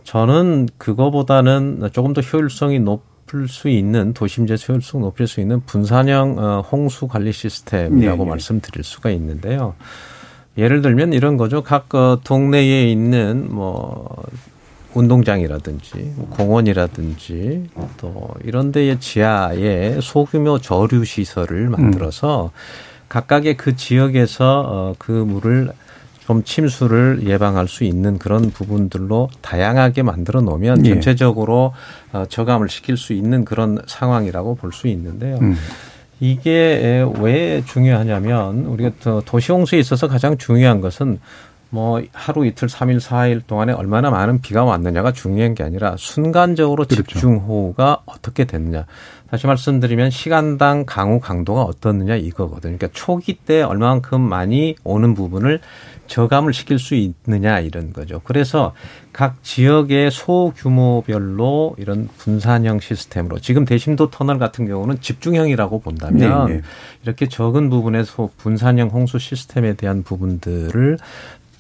[0.05, 6.39] 저는 그거보다는 조금 더 효율성이 높 높일 수 있는 도심제 효율성 높일 수 있는 분산형
[6.39, 8.31] 어, 홍수 관리 시스템이라고 네, 네.
[8.31, 9.75] 말씀드릴 수가 있는데요.
[10.57, 11.63] 예를 들면 이런 거죠.
[11.63, 14.09] 각 어, 동네에 있는 뭐
[14.97, 22.51] 운동장이라든지 뭐 공원이라든지 또 이런 데의 지하에 소규모 저류 시설을 만들어서 음.
[23.09, 25.71] 각각의 그 지역에서 어, 그 물을
[26.27, 30.91] 좀 침수를 예방할 수 있는 그런 부분들로 다양하게 만들어 놓으면 예.
[30.91, 31.73] 전체적으로
[32.13, 35.39] 어, 저감을 시킬 수 있는 그런 상황이라고 볼 수 있는데요.
[35.41, 35.57] 음.
[36.19, 41.21] 이게 왜 중요하냐면 우리가 도시 홍수에 있어서 가장 중요한 것은
[41.71, 47.03] 뭐 하루 이틀 삼일 사일 동안에 얼마나 많은 비가 왔느냐가 중요한 게 아니라 순간적으로 그렇죠.
[47.03, 48.87] 집중호우가 어떻게 됐느냐.
[49.31, 52.77] 다시 말씀드리면 시간당 강우 강도가 어떻느냐 이거거든요.
[52.77, 55.61] 그러니까 초기 때 얼마만큼 많이 오는 부분을
[56.07, 58.21] 저감을 시킬 수 있느냐 이런 거죠.
[58.23, 58.73] 그래서
[59.13, 66.63] 각 지역의 소규모별로 이런 분산형 시스템으로 지금 대심도 터널 같은 경우는 집중형이라고 본다면 네, 네.
[67.03, 70.99] 이렇게 적은 부분에서 분산형 홍수 시스템에 대한 부분들을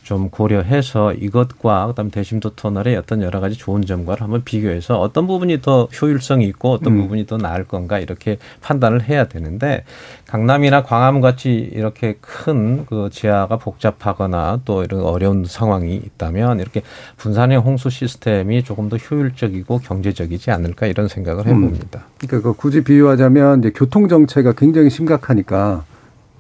[0.06, 5.60] 좀 고려해서 이것과 그다음 대심도 터널의 어떤 여러 가지 좋은 점과를 한번 비교해서 어떤 부분이
[5.60, 7.02] 더 효율성이 있고 어떤 음.
[7.02, 9.84] 부분이 더 나을 건가 이렇게 판단을 해야 되는데
[10.26, 16.82] 강남이나 광화문 같이 이렇게 큰 그 지하가 복잡하거나 또 이런 어려운 상황이 있다면 이렇게
[17.16, 22.04] 분산형 홍수 시스템이 조금 더 효율적이고 경제적이지 않을까 이런 생각을 해봅니다.
[22.06, 22.26] 음.
[22.28, 25.84] 그러니까 굳이 비유하자면 이제 교통 정체가 굉장히 심각하니까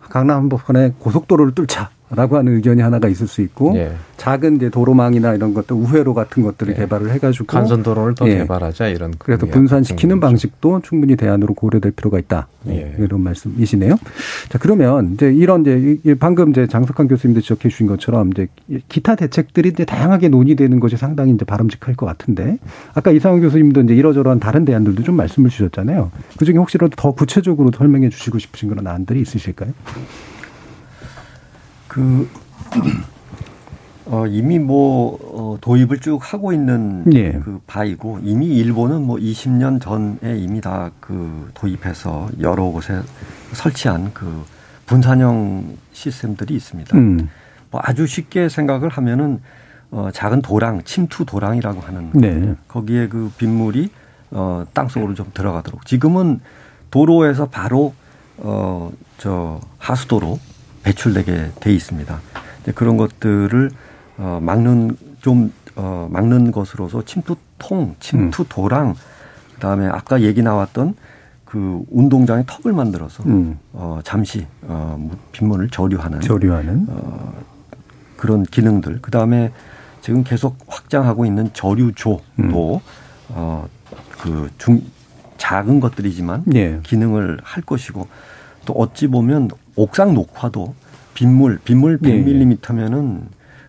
[0.00, 1.95] 강남 한복판에 고속도로를 뚫자.
[2.08, 3.90] 라고 하는 의견이 하나가 있을 수 있고 예.
[4.16, 6.76] 작은 이제 도로망이나 이런 것들 우회로 같은 것들을 예.
[6.78, 8.38] 개발을 해가지고 간선 도로를 더 예.
[8.38, 12.94] 개발하자 이런 그래서 분산시키는 방식도 충분히 대안으로 고려될 필요가 있다 예.
[13.00, 13.96] 이런 말씀이시네요.
[14.48, 18.46] 자 그러면 이제 이런 이제 방금 이제 장석환 교수님도 지적해 주신 것처럼 이제
[18.88, 22.58] 기타 대책들이 이제 다양하게 논의되는 것이 상당히 이제 바람직할 것 같은데
[22.94, 26.12] 아까 이상훈 교수님도 이제 이러저러한 다른 대안들도 좀 말씀을 주셨잖아요.
[26.38, 29.72] 그 중에 혹시라도 더 구체적으로 설명해 주시고 싶으신 그런 안들이 있으실까요?
[31.96, 32.28] 그
[34.06, 37.32] 어, 이미 뭐 어, 도입을 쭉 하고 있는 예.
[37.32, 43.00] 그 바이고 이미 일본은 뭐 20년 전에 이미 다 그 도입해서 여러 곳에
[43.52, 44.44] 설치한 그
[44.86, 46.96] 분산형 시스템들이 있습니다.
[46.98, 47.28] 음.
[47.70, 49.40] 뭐 아주 쉽게 생각을 하면은
[49.90, 52.54] 어, 작은 도랑, 침투 도랑이라고 하는 네.
[52.66, 53.90] 거기에 그 빗물이
[54.32, 56.40] 어, 땅 속으로 좀 들어가도록 지금은
[56.90, 57.94] 도로에서 바로
[58.38, 60.38] 어, 저 하수도로
[60.86, 62.20] 배출되게 돼 있습니다.
[62.74, 63.70] 그런 것들을
[64.18, 68.94] 어, 막는 좀 어, 막는 것으로서 침투통, 침투도랑 음.
[69.54, 70.94] 그다음에 아까 얘기 나왔던
[71.44, 73.58] 그 운동장에 턱을 만들어서 음.
[73.72, 77.34] 어, 잠시 어, 빗물을 저류하는 저류하는 어,
[78.16, 79.52] 그런 기능들 그다음에
[80.00, 82.50] 지금 계속 확장하고 있는 저류조도 음.
[83.30, 83.68] 어,
[84.18, 84.80] 그 중
[85.36, 86.80] 작은 것들이지만 예.
[86.82, 88.08] 기능을 할 것이고
[88.64, 90.74] 또 어찌 보면 옥상 녹화도
[91.14, 93.22] 빗물 빗물 100mm면은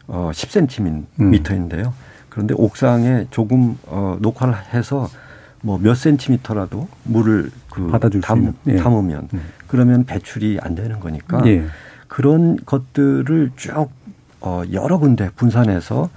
[0.07, 1.87] 어 10cm인데요.
[1.87, 1.91] 음.
[2.29, 5.09] 그런데 옥상에 조금 어 녹화를 해서
[5.61, 8.77] 뭐 몇 센티미터라도 물을 그 받아줄 담, 예.
[8.77, 9.41] 담으면 음.
[9.67, 11.65] 그러면 배출이 안 되는 거니까 예.
[12.07, 13.89] 그런 것들을 쭉
[14.39, 16.09] 어, 여러 군데 분산해서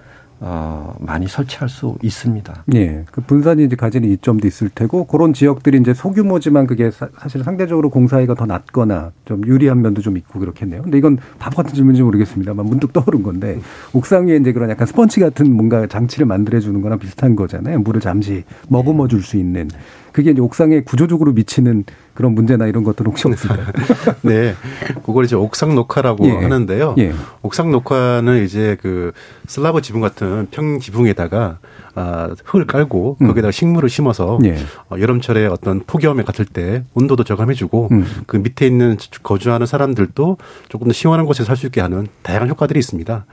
[0.43, 2.65] 어, 많이 설치할 수 있습니다.
[2.75, 3.05] 예.
[3.11, 7.91] 그 분산이 이제 가지는 이점도 있을 테고 그런 지역들이 이제 소규모지만 그게 사, 실 상대적으로
[7.91, 10.83] 공사비가 더 낮거나 좀 유리한 면도 좀 있고 그렇겠네요.
[10.83, 13.61] 근데 이건 바보 같은 질문인지 모르겠습니다만 문득 떠오른 건데
[13.93, 17.81] 옥상 위에 이제 그런 약간 스펀지 같은 뭔가 장치를 만들어 주는 거나 비슷한 거잖아요.
[17.81, 19.69] 물을 잠시 머금어 줄 수 있는.
[20.13, 23.67] 그게 이제 옥상에 구조적으로 미치는 그런 문제나 이런 것들은 혹시 없을까요?
[24.23, 24.55] 네.
[25.07, 26.33] 그걸 이제 옥상 녹화라고 예.
[26.33, 26.95] 하는데요.
[26.99, 27.13] 예.
[27.43, 29.13] 옥상 녹화는 이제 그
[29.47, 31.59] 슬라브 지붕 같은 평 지붕에다가
[31.95, 33.27] 아, 흙을 깔고 음.
[33.29, 34.57] 거기에다가 식물을 심어서 예.
[34.91, 38.05] 어, 여름철에 어떤 폭염에 같을 때 온도도 저감해주고 음.
[38.27, 40.37] 그 밑에 있는 거주하는 사람들도
[40.69, 43.27] 조금 더 시원한 곳에 살 수 있게 하는 다양한 효과들이 있습니다.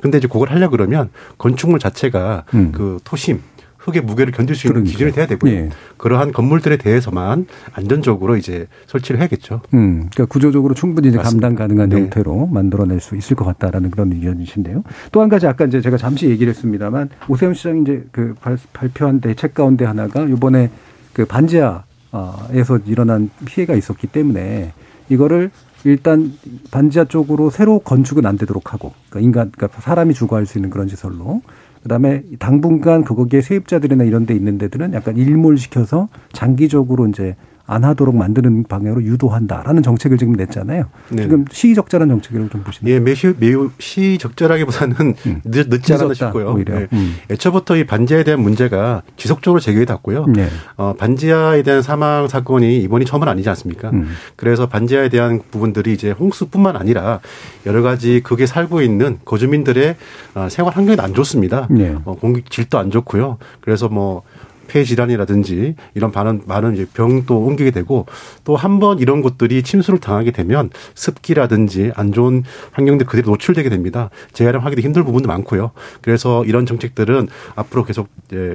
[0.00, 2.72] 근데 이제 그걸 하려 그러면 건축물 자체가 음.
[2.72, 3.42] 그 토심
[3.84, 4.92] 흙의 무게를 견딜 수 있는 그러니까.
[4.92, 5.52] 기준이 돼야 되고요.
[5.52, 5.68] 예.
[5.98, 9.60] 그러한 건물들에 대해서만 안전적으로 이제 설치를 해야겠죠.
[9.74, 11.96] 음, 그러니까 구조적으로 충분히 이제 감당 가능한 네.
[11.96, 14.84] 형태로 만들어낼 수 있을 것 같다라는 그런 의견이신데요.
[15.12, 18.34] 또 한 가지 아까 이제 제가 잠시 얘기를 했습니다만 오세훈 시장이 이제 그
[18.74, 20.70] 발표한 대책 가운데 하나가 이번에
[21.14, 24.72] 그 반지하에서 일어난 피해가 있었기 때문에
[25.08, 25.50] 이거를
[25.84, 26.32] 일단
[26.70, 30.88] 반지하 쪽으로 새로 건축은 안 되도록 하고 그러니까 인간 그러니까 사람이 주거할 수 있는 그런
[30.88, 31.42] 시설로
[31.84, 38.64] 그다음에 당분간 거기에 세입자들이나 이런 데 있는 데들은 약간 일몰시켜서 장기적으로 이제 안 하도록 만드는
[38.64, 40.84] 방향으로 유도한다라는 정책을 지금 냈잖아요.
[41.08, 41.22] 네.
[41.22, 42.94] 지금 시적절한 정책이라고 좀 보시나요?
[42.94, 45.40] 예, 매우, 매우 시적절하기보다는 음.
[45.44, 46.52] 늦, 늦지 않았다 싶고요.
[46.52, 46.78] 오히려.
[46.78, 46.88] 네.
[46.92, 47.16] 음.
[47.30, 50.26] 애초부터 이 반지하에 대한 문제가 지속적으로 제기해 왔고요.
[50.26, 50.48] 네.
[50.76, 53.90] 어, 반지하에 대한 사망 사건이 이번이 처음은 아니지 않습니까?
[53.90, 54.08] 음.
[54.36, 57.20] 그래서 반지하에 대한 부분들이 이제 홍수뿐만 아니라
[57.64, 59.96] 여러 가지 그게 살고 있는 거주민들의
[60.34, 61.68] 어, 생활 환경이 안 좋습니다.
[61.70, 61.96] 네.
[62.04, 63.38] 어, 공기 질도 안 좋고요.
[63.62, 64.22] 그래서 뭐
[64.66, 68.06] 폐 질환이라든지 이런 많은 많은 병도 옮기게 되고
[68.44, 74.10] 또 한 번 이런 것들이 침수를 당하게 되면 습기라든지 안 좋은 환경들 그대로 노출되게 됩니다.
[74.32, 75.70] 재활용하기도 힘들 부분도 많고요.
[76.00, 78.08] 그래서 이런 정책들은 앞으로 계속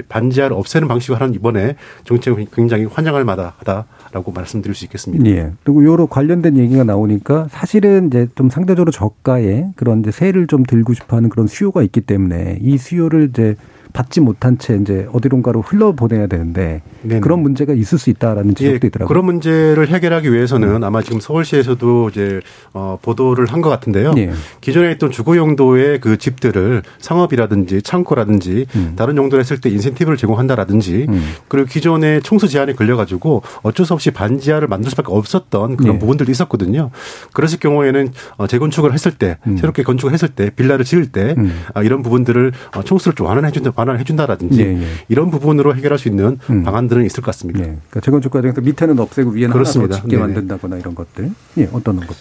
[0.10, 3.86] 반지하를 없애는 방식으로 하는 이번에 정책을 굉장히 환영할 만하다.
[4.12, 5.24] 라고 말씀드릴 수 있겠습니다.
[5.30, 5.52] 예.
[5.64, 10.96] 그리고 요로 관련된 얘기가 나오니까 사실은 이제 좀 상대적으로 저가에 그런 이제 세를 좀 들고
[10.96, 13.56] 싶어 하는 그런 수요가 있기 때문에 이 수요를 이제
[13.92, 17.22] 받지 못한 채 이제 어디론가로 흘러보내야 되는데 네네.
[17.22, 19.08] 그런 문제가 있을 수 있다라는 지적도 예, 있더라고요.
[19.08, 20.84] 그런 문제를 해결하기 위해서는 음.
[20.84, 22.42] 아마 지금 서울시에서도 이제
[22.74, 24.14] 어 보도를 한 것 같은데요.
[24.18, 24.32] 예.
[24.62, 28.94] 기존에 있던 주거 용도의 그 집들을 상업이라든지 창고라든지 음.
[28.96, 31.22] 다른 용도로 했을 때 인센티브를 제공한다라든지 음.
[31.50, 36.00] 그리고 기존에 총수 제한에 걸려가지고 어쩔 수 없이 반지하를 만들 수밖에 없었던 그런 예.
[36.00, 36.92] 부분들도 있었거든요.
[37.34, 39.58] 그랬을 경우에는 어 재건축을 했을 때 음.
[39.58, 41.52] 새롭게 건축을 했을 때 빌라를 지을 때 음.
[41.74, 44.86] 아, 이런 부분들을 어 총수를 좀 완화해 준다 완화를 해준다라든지 예, 예.
[45.08, 46.64] 이런 부분으로 해결할 수 있는 음.
[46.64, 47.60] 방안들은 있을 것 같습니다.
[47.62, 47.64] 예.
[47.66, 49.96] 그러니까 재건축 과정에서 밑에는 없애고 위에는 그렇습니다.
[49.96, 50.18] 하나 더 짓게.
[50.22, 51.32] 만든다거나 이런 것들.
[51.58, 52.16] 예, 어떤 것?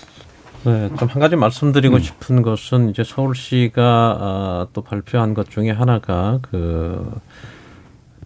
[0.65, 2.01] 네, 좀 한 가지 말씀드리고 음.
[2.01, 7.11] 싶은 것은 이제 서울시가 어, 또 발표한 것 중에 하나가 그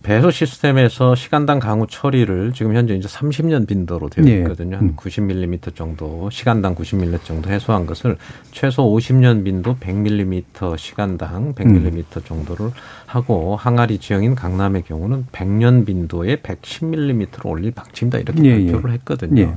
[0.02, 4.38] 배수 시스템에서 시간당 강우 처리를 지금 현재 이제 30년 빈도로 되어 네.
[4.38, 4.76] 있거든요.
[4.76, 5.72] 한 90mm 음.
[5.74, 8.16] 정도, 시간당 90mm 정도 해소한 것을
[8.50, 12.22] 최소 50년 빈도 100mm 시간당 100mm 음.
[12.24, 12.70] 정도를
[13.06, 18.94] 하고 항아리 지형인 강남의 경우는 100년 빈도에 110mm로 올릴 방침이다 이렇게 예, 발표를 예.
[18.94, 19.42] 했거든요.
[19.42, 19.54] 예.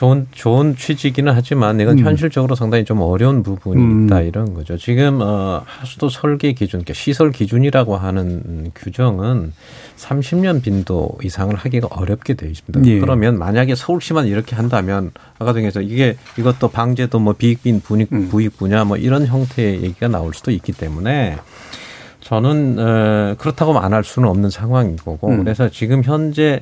[0.00, 2.04] 좋은 좋은 취지기는 하지만 이건 음.
[2.06, 4.06] 현실적으로 상당히 좀 어려운 부분이 음.
[4.06, 4.78] 있다 이런 거죠.
[4.78, 9.52] 지금 어 하수도 설계 기준, 그러니까 시설 기준이라고 하는 규정은
[9.98, 12.90] 30년 빈도 이상을 하기가 어렵게 되어 있습니다.
[12.90, 12.98] 예.
[12.98, 18.30] 그러면 만약에 서울시만 이렇게 한다면 아까 중에서 이게 이것도 방제도 뭐 비익빈 부익 음.
[18.30, 21.36] 부익 분야 뭐 이런 형태의 얘기가 나올 수도 있기 때문에
[22.20, 25.44] 저는 어 그렇다고 안 할 수는 없는 상황인 거고 음.
[25.44, 26.60] 그래서 지금 현재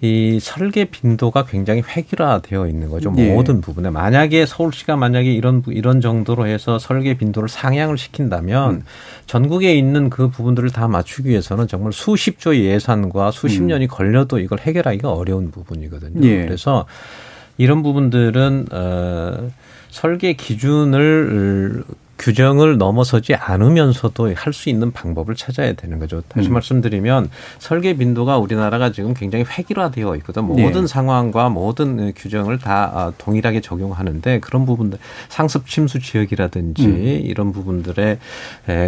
[0.00, 3.12] 이 설계 빈도가 굉장히 획일화되어 있는 거죠.
[3.18, 3.32] 예.
[3.32, 8.84] 모든 부분에 만약에 서울시가 만약에 이런 이런 정도로 해서 설계 빈도를 상향을 시킨다면 음.
[9.26, 13.66] 전국에 있는 그 부분들을 다 맞추기 위해서는 정말 수십 조의 예산과 수십 음.
[13.66, 16.24] 년이 걸려도 이걸 해결하기가 어려운 부분이거든요.
[16.28, 16.44] 예.
[16.44, 16.86] 그래서
[17.56, 19.50] 이런 부분들은 어
[19.90, 21.82] 설계 기준을
[22.18, 26.22] 규정을 넘어서지 않으면서도 할 수 있는 방법을 찾아야 되는 거죠.
[26.26, 26.54] 다시 음.
[26.54, 30.44] 말씀드리면 설계 빈도가 우리나라가 지금 굉장히 획일화되어 있거든.
[30.44, 30.86] 모든 네.
[30.86, 37.20] 상황과 모든 규정을 다 아, 동일하게 적용하는데 그런 부분들 상습 침수 지역이라든지 음.
[37.22, 38.18] 이런 부분들의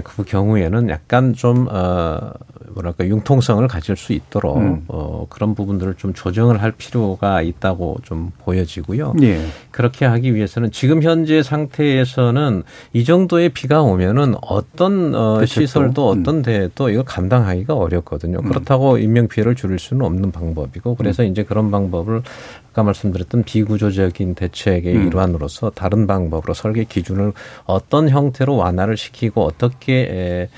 [0.03, 2.33] 그 경우에는 약간 좀 어,
[2.75, 4.85] 뭐랄까 융통성을 가질 수 있도록 음.
[4.89, 9.15] 어, 그런 부분들을 좀 조정을 할 필요가 있다고 좀 보여지고요.
[9.23, 9.47] 예.
[9.71, 12.63] 그렇게 하기 위해서는 지금 현재 상태에서는
[12.93, 16.21] 이 정도 정도의 비가 오면은 어떤 어, 시설도 음.
[16.21, 18.39] 어떤 데도 이거 감당하기가 어렵거든요.
[18.39, 18.49] 음.
[18.49, 21.29] 그렇다고 인명 피해를 줄일 수는 없는 방법이고 그래서 음.
[21.29, 22.23] 이제 그런 방법을
[22.71, 25.09] 아까 말씀드렸던 비구조적인 대책의 음.
[25.09, 27.33] 일환으로서 다른 방법으로 설계 기준을
[27.65, 30.49] 어떤 형태로 완화를 시키고 어떻게 에,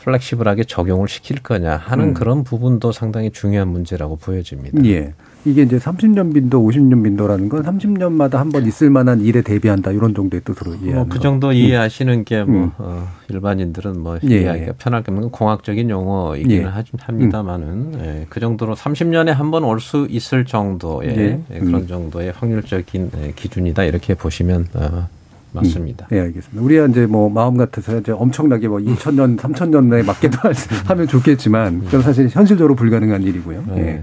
[0.00, 2.14] 플렉시블하게 적용을 시킬 거냐 하는 음.
[2.14, 4.84] 그런 부분도 상당히 중요한 문제라고 보여집니다.
[4.84, 5.14] 예.
[5.44, 10.14] 이게 이제 30년 빈도, 50년 빈도라는 건 30년마다 한 번 있을 만한 일에 대비한다 이런
[10.14, 11.52] 정도의 뜻으로 이해하는 뭐그 정도 음.
[11.54, 12.70] 이해하시는 게뭐 음.
[12.78, 14.26] 어, 일반인들은 뭐 예.
[14.28, 16.82] 이해하기가 편할 게면 공학적인 용어이기는 예.
[16.98, 18.00] 합니다만은 음.
[18.04, 21.40] 예, 그 정도로 30년에 한 번 올 수 있을 정도의 예.
[21.52, 21.58] 예.
[21.58, 21.86] 그런 음.
[21.88, 25.08] 정도의 확률적인 예, 기준이다 이렇게 보시면 어,
[25.52, 26.06] 맞습니다.
[26.10, 26.62] 네, 알겠습니다.
[26.62, 30.38] 우리가 이제 뭐 마음 같아서 이제 엄청나게 뭐 2000년, 3000년에 맞게도
[30.86, 33.64] 하면 좋겠지만 그건 사실 현실적으로 불가능한 일이고요.
[33.74, 33.78] 네.
[33.78, 34.02] 예.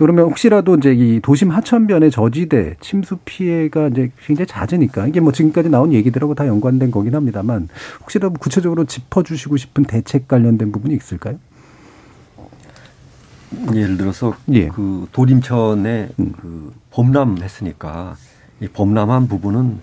[0.00, 5.68] 그러면 혹시라도 이제 이 도심 하천변의 저지대 침수 피해가 이제 굉장히 잦으니까 이게 뭐 지금까지
[5.68, 7.68] 나온 얘기들하고 다 연관된 거긴 합니다만
[8.00, 11.38] 혹시라도 구체적으로 짚어주시고 싶은 대책 관련된 부분이 있을까요?
[13.74, 14.68] 예를 들어서 예.
[14.68, 16.32] 그 도림천에 음.
[16.40, 18.16] 그 범람했으니까
[18.62, 19.80] 이 범람한 부분은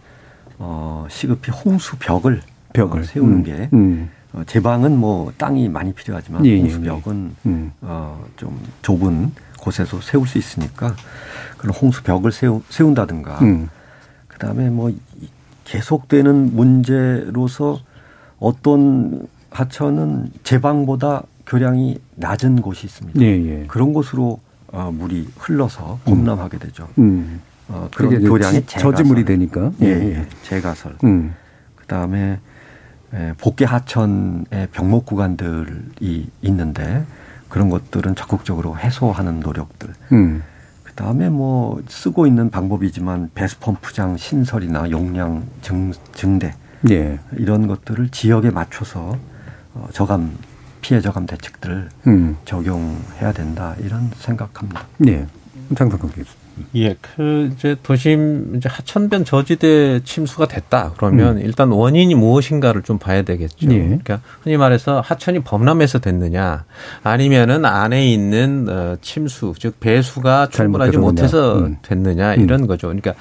[0.58, 2.42] 어 시급히 홍수 벽을
[2.74, 3.44] 벽을 어, 세우는 음.
[3.44, 4.10] 게 음.
[4.34, 6.62] 어, 제방은 뭐 땅이 많이 필요하지만 예, 예.
[6.62, 7.72] 홍수 벽은 음.
[7.82, 9.32] 어좀 좁은
[9.68, 10.96] 곳에서 세울 수 있으니까
[11.58, 13.70] 그런 홍수 벽을 세우, 세운다든가 음.
[14.30, 14.94] 그다음에 뭐
[15.66, 17.80] 계속되는 문제로서
[18.40, 23.20] 어떤 하천은 제방보다 교량이 낮은 곳이 있습니다.
[23.22, 23.66] 예, 예.
[23.68, 26.88] 그런 곳으로 어, 물이 흘러서 범람하게 되죠.
[27.00, 27.42] 음.
[27.68, 29.72] 어, 그런 교량이 저지물이 되니까.
[29.82, 30.20] 예, 예.
[30.20, 30.28] 예.
[30.44, 30.98] 제가설.
[31.04, 31.34] 음.
[31.76, 32.40] 그다음에
[33.14, 37.06] 에, 복개 하천의 병목 구간들이 있는데
[37.50, 39.94] 그런 것들은 적극적으로 해소하는 노력들.
[40.12, 40.44] 음.
[40.84, 46.56] 그 다음에 뭐 쓰고 있는 방법이지만 배수 펌프장 신설이나 용량 증, 증대
[46.90, 47.20] 예.
[47.38, 49.18] 이런 것들을 지역에 맞춰서
[49.74, 50.38] 어, 저감
[50.82, 52.38] 피해 저감 대책들을 음.
[52.46, 54.86] 적용해야 된다 이런 생각합니다.
[54.98, 55.28] 네,
[55.76, 56.37] 장성근 교수.
[56.76, 61.42] 예, 그 이제 도심 이제 하천변 저지대 침수가 됐다 그러면 음.
[61.42, 63.72] 일단 원인이 무엇인가를 좀 봐야 되겠죠.
[63.72, 63.78] 예.
[63.78, 66.66] 그러니까 흔히 말해서 하천이 범람해서 됐느냐,
[67.04, 71.78] 아니면은 안에 있는 어, 침수 즉 배수가 충분하지 못해서 음.
[71.82, 72.68] 됐느냐 이런 음.
[72.68, 72.88] 거죠.
[72.88, 73.14] 그러니까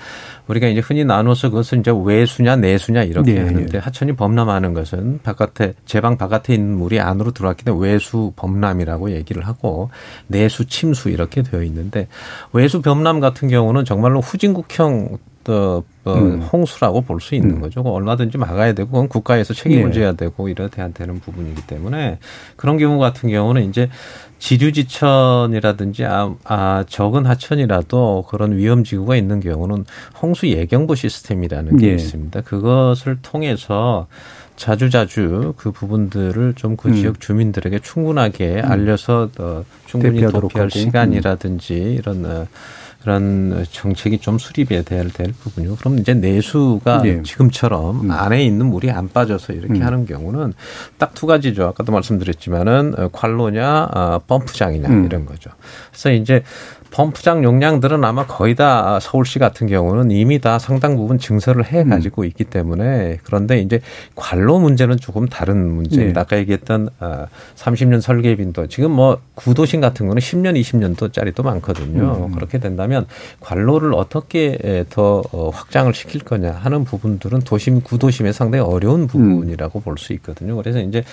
[0.49, 3.79] 우리가 이제 흔히 나눠서 그것은 이제 외수냐 내수냐 이렇게 네, 하는데 네.
[3.79, 9.91] 하천이 범람하는 것은 바깥에 제방 바깥에 있는 물이 안으로 들어왔기 때문에 외수 범람이라고 얘기를 하고
[10.29, 12.09] 내수 침수 이렇게 되어 있는데
[12.53, 16.41] 외수 범람 같은 경우는 정말로 후진국형 또 어, 음.
[16.41, 17.61] 홍수라고 볼 수 있는 음.
[17.61, 17.81] 거죠.
[17.81, 19.93] 얼마든지 막아야 되고 그건 국가에서 책임을 네.
[19.93, 22.19] 져야 되고 이래야 되는 부분이기 때문에
[22.57, 23.89] 그런 경우 같은 경우는 이제
[24.39, 29.85] 지류지천이라든지 아, 아 적은 하천이라도 그런 위험 지구가 있는 경우는
[30.21, 31.95] 홍수 예경보 시스템이라는 게 네.
[31.95, 32.41] 있습니다.
[32.43, 34.07] 그것을 통해서
[34.57, 36.95] 자주자주 그 부분들을 좀그 음.
[36.95, 38.71] 지역 주민들에게 충분하게 음.
[38.71, 42.47] 알려서 어, 충분히 도피할 시간이라든지 이런 어,
[43.07, 45.77] 그런 정책이 좀 수립이 돼야 될 부분이요.
[45.77, 47.23] 그럼 이제 내수가 네.
[47.23, 48.11] 지금처럼 음.
[48.11, 49.83] 안에 있는 물이 안 빠져서 이렇게 음.
[49.83, 50.55] 하는 경우는
[50.99, 51.65] 딱 두 가지죠.
[51.65, 55.05] 아까도 말씀드렸지만은 어, 괄로냐, 어, 펌프장이냐 음.
[55.07, 55.51] 이런 거죠.
[55.91, 56.43] 그래서 이제
[56.97, 62.23] 펌프장 용량들은 아마 거의 다 서울시 같은 경우는 이미 다 상당 부분 증설을 해 가지고
[62.23, 62.27] 음.
[62.29, 63.83] 있기 때문에 그런데 이제
[64.15, 66.21] 관로 문제는 조금 다른 문제입니다.
[66.21, 66.23] 네.
[66.23, 66.89] 아까 얘기했던
[67.55, 72.29] 30년 어, 설계 빈도 지금 뭐 구도심 같은 거는 10년, 20년도 짜리도 많거든요.
[72.31, 72.33] 음.
[72.35, 73.05] 그렇게 된다면
[73.41, 79.07] 관로를 어떻게 더 어, 확장을 시킬 거냐 하는 부분들은 도심 구도심에 상당히 어려운 음.
[79.07, 79.83] 부분이라고 음.
[79.83, 80.57] 볼수 있거든요.
[80.57, 81.05] 그래서 이제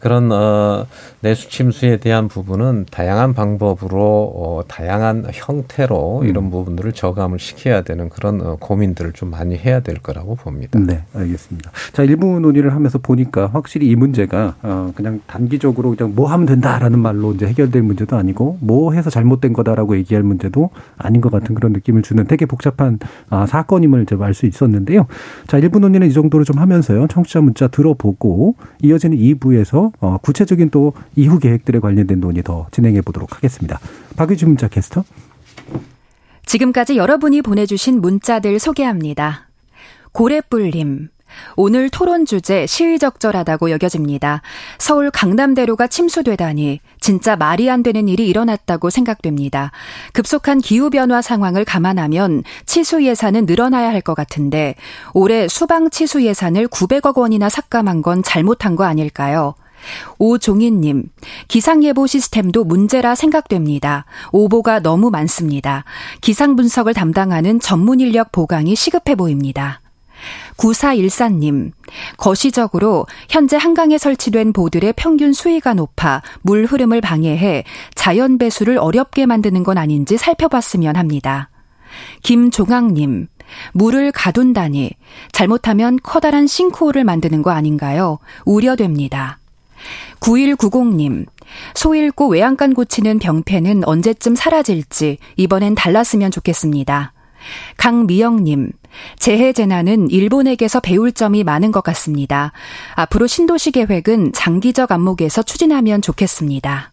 [0.00, 0.86] 그런 어
[1.20, 6.28] 내수 침수에 대한 부분은 다양한 방법으로 어 다양한 형태로 음.
[6.28, 10.78] 이런 부분들을 저감을 시켜야 되는 그런 어, 고민들을 좀 많이 해야 될 거라고 봅니다.
[10.78, 11.70] 네, 알겠습니다.
[11.92, 16.98] 자, 일부 논의를 하면서 보니까 확실히 이 문제가 어 그냥 단기적으로 그냥 뭐 하면 된다라는
[16.98, 21.72] 말로 이제 해결될 문제도 아니고 뭐 해서 잘못된 거다라고 얘기할 문제도 아닌 것 같은 그런
[21.72, 25.06] 느낌을 주는 되게 복잡한 아, 사건임을 제가 알수 있었는데요.
[25.46, 27.06] 자, 일부 논의는 이 정도로 좀 하면서요.
[27.08, 33.36] 청취자 문자 들어보고 이어지는 2부에서 어 구체적인 또 이후 계획들에 관련된 논의 더 진행해 보도록
[33.36, 33.78] 하겠습니다.
[34.16, 35.04] 박유진 문자 캐스터.
[36.46, 39.48] 지금까지 여러분이 보내주신 문자들 소개합니다.
[40.12, 41.08] 고래뿔님.
[41.54, 44.42] 오늘 토론 주제 시의적절하다고 여겨집니다.
[44.78, 49.70] 서울 강남대로가 침수되다니 진짜 말이 안 되는 일이 일어났다고 생각됩니다.
[50.12, 54.74] 급속한 기후변화 상황을 감안하면 치수 예산은 늘어나야 할 것 같은데
[55.14, 59.54] 올해 수방 치수 예산을 900억 원이나 삭감한 건 잘못한 거 아닐까요?
[60.18, 61.04] 오종인님,
[61.48, 64.04] 기상예보 시스템도 문제라 생각됩니다.
[64.32, 65.84] 오보가 너무 많습니다.
[66.20, 69.80] 기상 분석을 담당하는 전문 인력 보강이 시급해 보입니다.
[70.58, 71.72] 9414님,
[72.18, 77.64] 거시적으로 현재 한강에 설치된 보들의 평균 수위가 높아 물 흐름을 방해해
[77.94, 81.48] 자연 배수를 어렵게 만드는 건 아닌지 살펴봤으면 합니다.
[82.22, 83.28] 김종학님,
[83.72, 84.92] 물을 가둔다니
[85.32, 88.18] 잘못하면 커다란 싱크홀을 만드는 거 아닌가요?
[88.44, 89.39] 우려됩니다.
[90.20, 91.26] 9190님,
[91.74, 97.12] 소 잃고 외양간 고치는 병폐는 언제쯤 사라질지 이번엔 달랐으면 좋겠습니다.
[97.76, 98.70] 강미영님,
[99.18, 102.52] 재해 재난은 일본에게서 배울 점이 많은 것 같습니다.
[102.94, 106.92] 앞으로 신도시 계획은 장기적 안목에서 추진하면 좋겠습니다.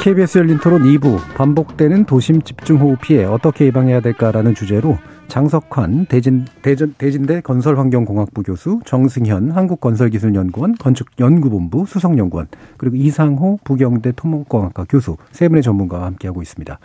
[0.00, 4.96] KBS 열린 토론 2부 반복되는 도심 집중호우 피해 어떻게 예방해야 될까라는 주제로
[5.28, 15.18] 장석환 대진 대전 대진대 건설환경공학부 교수, 정승현 한국건설기술연구원 건축연구본부 수석연구원 그리고 이상호 부경대 토목공학과 교수
[15.32, 16.78] 세 분의 전문가와 함께하고 있습니다.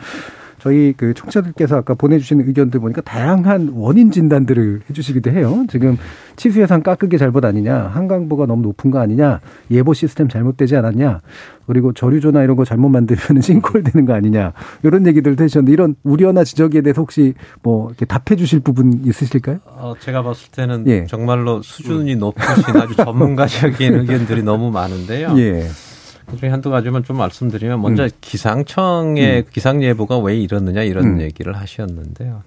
[0.66, 5.64] 저희 그 청취자들께서 아까 보내주신 의견들 보니까 다양한 원인 진단들을 해주시기도 해요.
[5.70, 5.96] 지금
[6.38, 11.22] 치수 예산 깎은 게 잘못 아니냐, 한강보가 너무 높은 거 아니냐, 예보 시스템 잘못되지 않았냐,
[11.68, 16.44] 그리고 저류조나 이런 거 잘못 만들면 싱크홀 되는 거 아니냐, 이런 얘기들 되셨는데 이런 우려나
[16.44, 19.60] 지적에 대해서 혹시 뭐 이렇게 답해 주실 부분 있으실까요?
[19.66, 21.06] 어, 제가 봤을 때는 예.
[21.06, 25.36] 정말로 수준이 높으신 아주 전문가적인 의견들이 너무 많은데요.
[25.38, 25.68] 예.
[26.26, 28.10] 그중에 한두 가지만 좀 말씀드리면 먼저 음.
[28.22, 29.44] 기상청의 음.
[29.52, 31.22] 기상 예보가 왜 이러느냐 이런 음.
[31.22, 32.44] 얘기를 하셨는데요.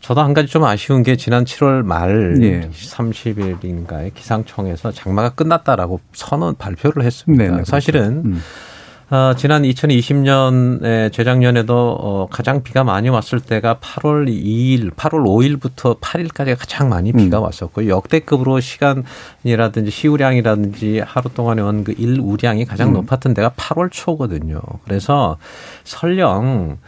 [0.00, 2.68] 저도 한 가지 좀 아쉬운 게 지난 7월 말 예.
[2.70, 7.42] 30일인가에 기상청에서 장마가 끝났다라고 선언 발표를 했습니다.
[7.42, 7.70] 네네, 그렇죠.
[7.70, 8.40] 사실은 그렇죠.
[9.08, 16.58] 어, 지난 2020년에 재작년에도 어, 가장 비가 많이 왔을 때가 8월 2일, 8월 5일부터 8일까지
[16.58, 17.44] 가장 많이 비가 음.
[17.44, 22.94] 왔었고 역대급으로 시간이라든지 시우량이라든지 하루 동안에 온 그 일우량이 가장 음.
[22.94, 24.60] 높았던 데가 8월 초거든요.
[24.82, 25.36] 그래서
[25.84, 26.78] 설령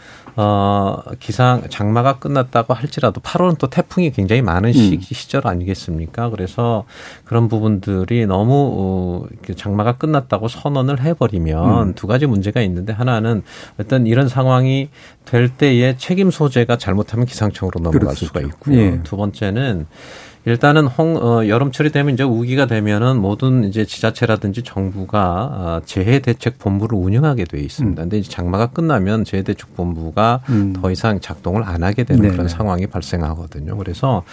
[0.41, 5.01] 어, 기상 장마가 끝났다고 할지라도 8월은 또 태풍이 굉장히 많은 시, 음.
[5.01, 6.30] 시절 아니겠습니까?
[6.30, 6.84] 그래서
[7.24, 11.95] 그런 부분들이 너무 어, 장마가 끝났다고 선언을 해버리면 음.
[11.97, 13.43] 두 가지 문제가 있는데 하나는
[13.80, 14.91] 어떤 이런 상황이
[15.24, 18.26] 될 때에 책임 소재가 잘못하면 기상청으로 넘어갈 그렇죠.
[18.26, 18.78] 수가 있고요.
[18.78, 19.01] 예.
[19.03, 19.86] 두 번째는
[20.49, 26.59] 일단은 홍, 어, 여름철이 되면 이제 우기가 되면은 모든 이제 지자체라든지 정부가 어, 재해 대책
[26.59, 28.01] 본부를 운영하게 돼 있습니다.
[28.01, 28.05] 음.
[28.05, 30.72] 근데 이제 장마가 끝나면 재해 대책 본부가 음.
[30.72, 32.32] 더 이상 작동을 안 하게 되는 네네.
[32.32, 33.76] 그런 상황이 발생하거든요.
[33.76, 34.24] 그래서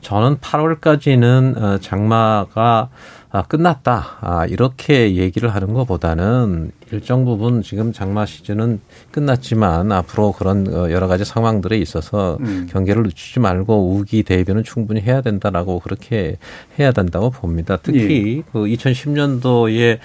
[0.00, 2.88] 저는 8월까지는 어, 장마가
[3.32, 4.18] 아, 끝났다.
[4.20, 8.80] 아, 이렇게 얘기를 하는 것보다는 일정 부분 지금 장마 시즌은
[9.12, 12.66] 끝났지만 앞으로 그런 어, 여러 가지 상황들에 있어서 음.
[12.68, 16.38] 경계를 늦추지 말고 우기 대비는 충분히 해야 된다라고 그렇게
[16.78, 17.78] 해야 된다고 봅니다.
[17.80, 18.42] 특히 예.
[18.50, 19.98] 그 2010년도에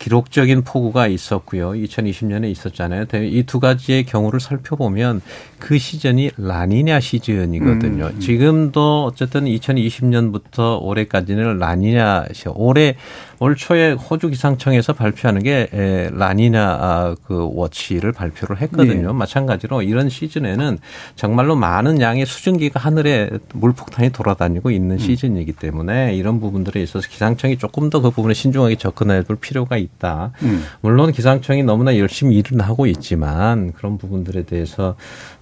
[0.00, 1.72] 기록적인 폭우가 있었고요.
[1.72, 3.04] 2020년에 있었잖아요.
[3.22, 5.20] 이 두 가지의 경우를 살펴보면
[5.58, 8.06] 그 시즌이 라니냐 시즌이거든요.
[8.06, 8.20] 음.
[8.20, 12.96] 지금도 어쨌든 2020년부터 올해까지는 라니냐 올해
[13.42, 19.06] 올 초에 호주 기상청에서 발표하는 게 에, 라니냐 아, 그 워치를 발표를 했거든요.
[19.08, 19.12] 네.
[19.14, 20.78] 마찬가지로 이런 시즌에는
[21.16, 24.98] 정말로 많은 양의 수증기가 하늘에 물폭탄이 돌아다니고 있는 음.
[24.98, 30.32] 시즌이기 때문에 이런 부분들에 있어서 기상청이 조금 더 그 부분에 신중하게 접근해 볼 필요가 있다.
[30.42, 30.64] 음.
[30.80, 34.96] 물론 기상청이 너무나 열심히 일을 하고 있지만 그런 부분들에 대해서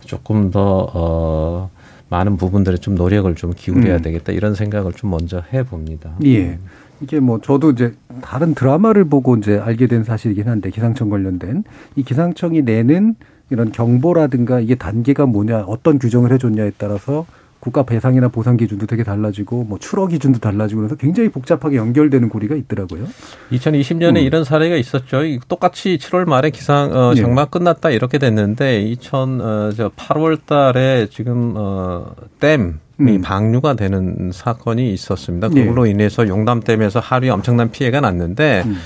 [0.04, 1.70] 조금 더 어,
[2.08, 4.02] 많은 부분들에 좀 노력을 좀 기울여야 음.
[4.02, 6.16] 되겠다 이런 생각을 좀 먼저 해봅니다.
[6.24, 6.58] 예.
[7.00, 11.64] 이게 뭐 저도 이제 다른 드라마를 보고 이제 알게 된 사실이긴 한데 기상청 관련된
[11.96, 13.14] 이 기상청이 내는
[13.50, 17.26] 이런 경보라든가 이게 단계가 뭐냐 어떤 규정을 해줬냐에 따라서
[17.60, 22.54] 국가 배상이나 보상 기준도 되게 달라지고 뭐 출어 기준도 달라지고 그래서 굉장히 복잡하게 연결되는 고리가
[22.54, 23.04] 있더라고요.
[23.50, 24.22] 2020년에 음.
[24.22, 25.22] 이런 사례가 있었죠.
[25.48, 27.20] 똑같이 7월 말에 기상 어, 네.
[27.20, 27.50] 장마 네.
[27.50, 33.20] 끝났다 이렇게 됐는데 2000 어, 저 8월 달에 지금 어, 댐 음.
[33.22, 35.48] 방류가 되는 사건이 있었습니다.
[35.48, 35.90] 그걸로 네.
[35.90, 38.76] 인해서 용담댐에서 하루에 엄청난 피해가 났는데 음.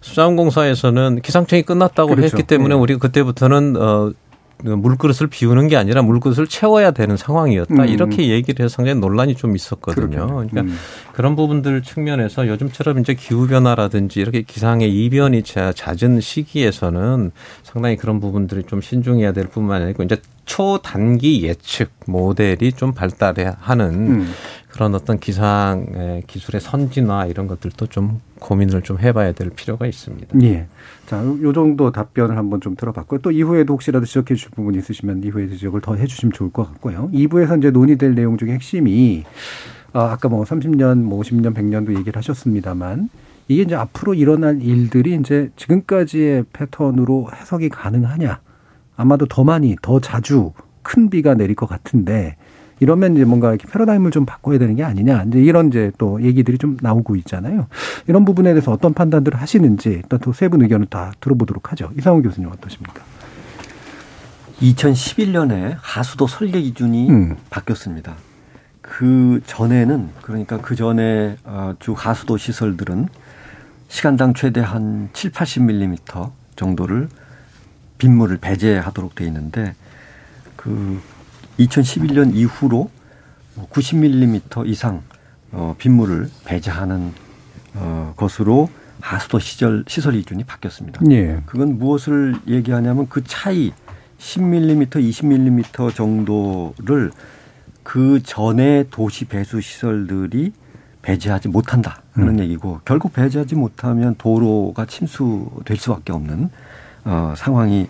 [0.00, 2.36] 수자원공사에서는 기상청이 끝났다고 그렇죠.
[2.36, 2.80] 했기 때문에 네.
[2.80, 4.12] 우리가 그때부터는 어
[4.62, 7.82] 물그릇을 비우는 게 아니라 물그릇을 채워야 되는 상황이었다.
[7.82, 7.88] 음.
[7.88, 10.08] 이렇게 얘기를 해서 상당히 논란이 좀 있었거든요.
[10.08, 10.34] 그렇군요.
[10.34, 10.76] 그러니까 음.
[11.12, 17.32] 그런 부분들 측면에서 요즘처럼 이제 기후변화라든지 이렇게 기상의 이변이 잦은 시기에서는
[17.62, 23.94] 상당히 그런 부분들이 좀 신중해야 될 뿐만 아니고 이제 초단기 예측 모델이 좀 발달해야 하는
[23.94, 24.32] 음.
[24.68, 30.40] 그런 어떤 기상 기술의 선진화 이런 것들도 좀 고민을 좀 해봐야 될 필요가 있습니다.
[30.42, 30.66] 예.
[31.06, 33.20] 자, 요 정도 답변을 한번 좀 들어봤고요.
[33.20, 37.10] 또 이후에도 혹시라도 지적해 주실 부분 이 있으시면 이후에 지적을 더 해주시면 좋을 것 같고요.
[37.12, 39.24] 2부에서 이제 논의될 내용 중에 핵심이
[39.92, 43.10] 아, 아까 뭐 30년, 뭐 50년, 100년도 얘기를 하셨습니다만
[43.48, 48.40] 이게 이제 앞으로 일어날 일들이 이제 지금까지의 패턴으로 해석이 가능하냐.
[48.96, 50.52] 아마도 더 많이, 더 자주
[50.82, 52.36] 큰 비가 내릴 것 같은데
[52.80, 55.24] 이러면 이제 뭔가 이렇게 패러다임을 좀 바꿔야 되는 게 아니냐.
[55.28, 57.66] 이제 이런 이제 또 얘기들이 좀 나오고 있잖아요.
[58.06, 61.90] 이런 부분에 대해서 어떤 판단들을 하시는지 일단 또 세 분 의견을 다 들어보도록 하죠.
[61.96, 63.02] 이상훈 교수님 어떠십니까?
[64.60, 67.36] 2011년에 하수도 설계 기준이 음.
[67.50, 68.14] 바뀌었습니다.
[68.80, 73.08] 그 전에는 그러니까 그 전에 어, 주 하수도 시설들은
[73.88, 77.08] 시간당 최대 한 7, 80mm 정도를
[77.98, 79.74] 빗물을 배제하도록 돼 있는데
[80.56, 81.00] 그
[81.58, 82.90] 2011년 이후로
[83.70, 85.02] 90mm 뭐 이상
[85.52, 87.12] 어, 빗물을 배제하는
[87.74, 88.68] 어, 것으로
[89.00, 91.00] 하수도 시절 시설 기준이 바뀌었습니다.
[91.10, 91.40] 예.
[91.46, 93.72] 그건 무엇을 얘기하냐면 그 차이
[94.18, 97.12] 10mm, 20mm 정도를
[97.82, 100.52] 그 전에 도시 배수 시설들이
[101.02, 102.38] 배제하지 못한다 하는 음.
[102.40, 106.48] 얘기고 결국 배제하지 못하면 도로가 침수될 수밖에 없는
[107.04, 107.88] 어, 상황이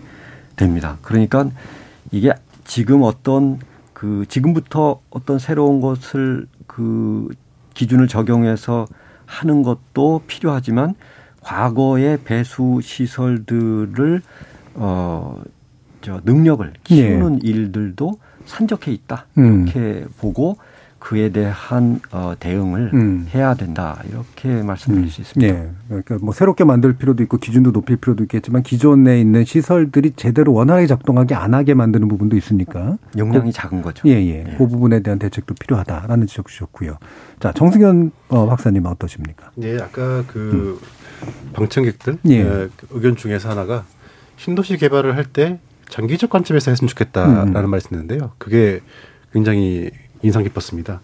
[0.57, 0.97] 됩니다.
[1.01, 1.49] 그러니까
[2.11, 2.33] 이게
[2.65, 3.59] 지금 어떤
[3.93, 7.29] 그 지금부터 어떤 새로운 것을 그
[7.73, 8.87] 기준을 적용해서
[9.25, 10.95] 하는 것도 필요하지만
[11.41, 14.21] 과거의 배수 시설들을
[14.75, 17.47] 어저 능력을 키우는 예.
[17.47, 19.63] 일들도 산적해 있다 음.
[19.63, 20.07] 이렇게 음.
[20.19, 20.57] 보고
[21.05, 23.27] 그에 대한 어, 대응을 음.
[23.31, 25.09] 해야 된다 이렇게 말씀드릴 음.
[25.09, 25.53] 수 있습니다.
[25.53, 25.69] 네.
[25.87, 30.87] 그러니까 뭐 새롭게 만들 필요도 있고 기준도 높일 필요도 있겠지만 기존에 있는 시설들이 제대로 원활하게
[30.87, 34.01] 작동하게 안 하게 만드는 부분도 있으니까 용량이 그, 작은 거죠.
[34.09, 34.43] 예, 예.
[34.45, 34.55] 네.
[34.57, 36.97] 그 부분에 대한 대책도 필요하다라는 지적 주셨고요.
[37.39, 39.51] 자, 정승현 어, 박사님 어떠십니까?
[39.53, 41.33] 네, 아까 그 음.
[41.53, 42.43] 방청객들 예.
[42.43, 43.85] 그 의견 중에서 하나가
[44.37, 47.69] 신도시 개발을 할 때 장기적 관점에서 했으면 좋겠다라는 음.
[47.69, 48.31] 말씀했는데요.
[48.39, 48.79] 그게
[49.33, 49.91] 굉장히
[50.25, 51.01] 인상 깊었습니다.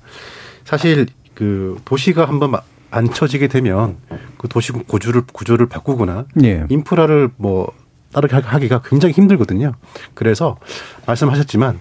[0.63, 2.55] 사실 그 도시가 한번
[2.89, 3.97] 안 쳐지게 되면
[4.37, 6.65] 그 도시 구조를 구조를 바꾸거나 예.
[6.69, 7.71] 인프라를 뭐
[8.11, 9.73] 따르게 하기가 굉장히 힘들거든요.
[10.13, 10.57] 그래서
[11.05, 11.79] 말씀하셨지만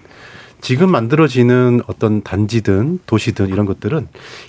[0.61, 4.07] 지금 만들어지는 어떤 단지든 도시든 이런 것들은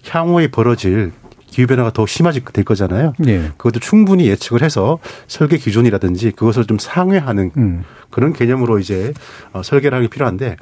[0.09, 1.13] 향후에 벌어질
[1.47, 3.13] 기후 변화가 더 심해질 될 거잖아요.
[3.27, 3.51] 예.
[3.57, 7.85] 그것도 충분히 예측을 해서 설계 기준이라든지 그것을 좀 상회하는 음.
[8.11, 9.13] 그런 개념으로 이제
[9.53, 10.57] 어, 설계를 하기 필요한데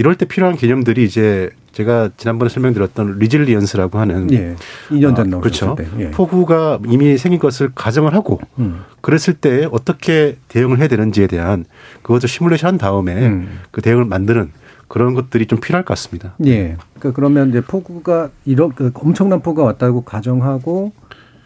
[0.00, 4.56] 이럴 때 필요한 개념들이 이제 제가 지난번에 설명드렸던 resilience라고 하는 예.
[4.88, 5.76] 2년 전 어, 그렇죠.
[5.98, 6.10] 예.
[6.10, 8.80] 폭우가 이미 생긴 것을 가정을 하고 음.
[9.02, 11.66] 그랬을 때 어떻게 대응을 해야 되는지에 대한
[12.00, 13.60] 그것을 시뮬레이션 한 다음에 음.
[13.70, 14.52] 그 대응을 만드는
[14.88, 16.32] 그런 것들이 좀 필요할 것 같습니다.
[16.46, 16.78] 예.
[16.94, 20.92] 그러니까 그러면 이제 폭우가 이런 그 엄청난 폭우가 왔다고 가정하고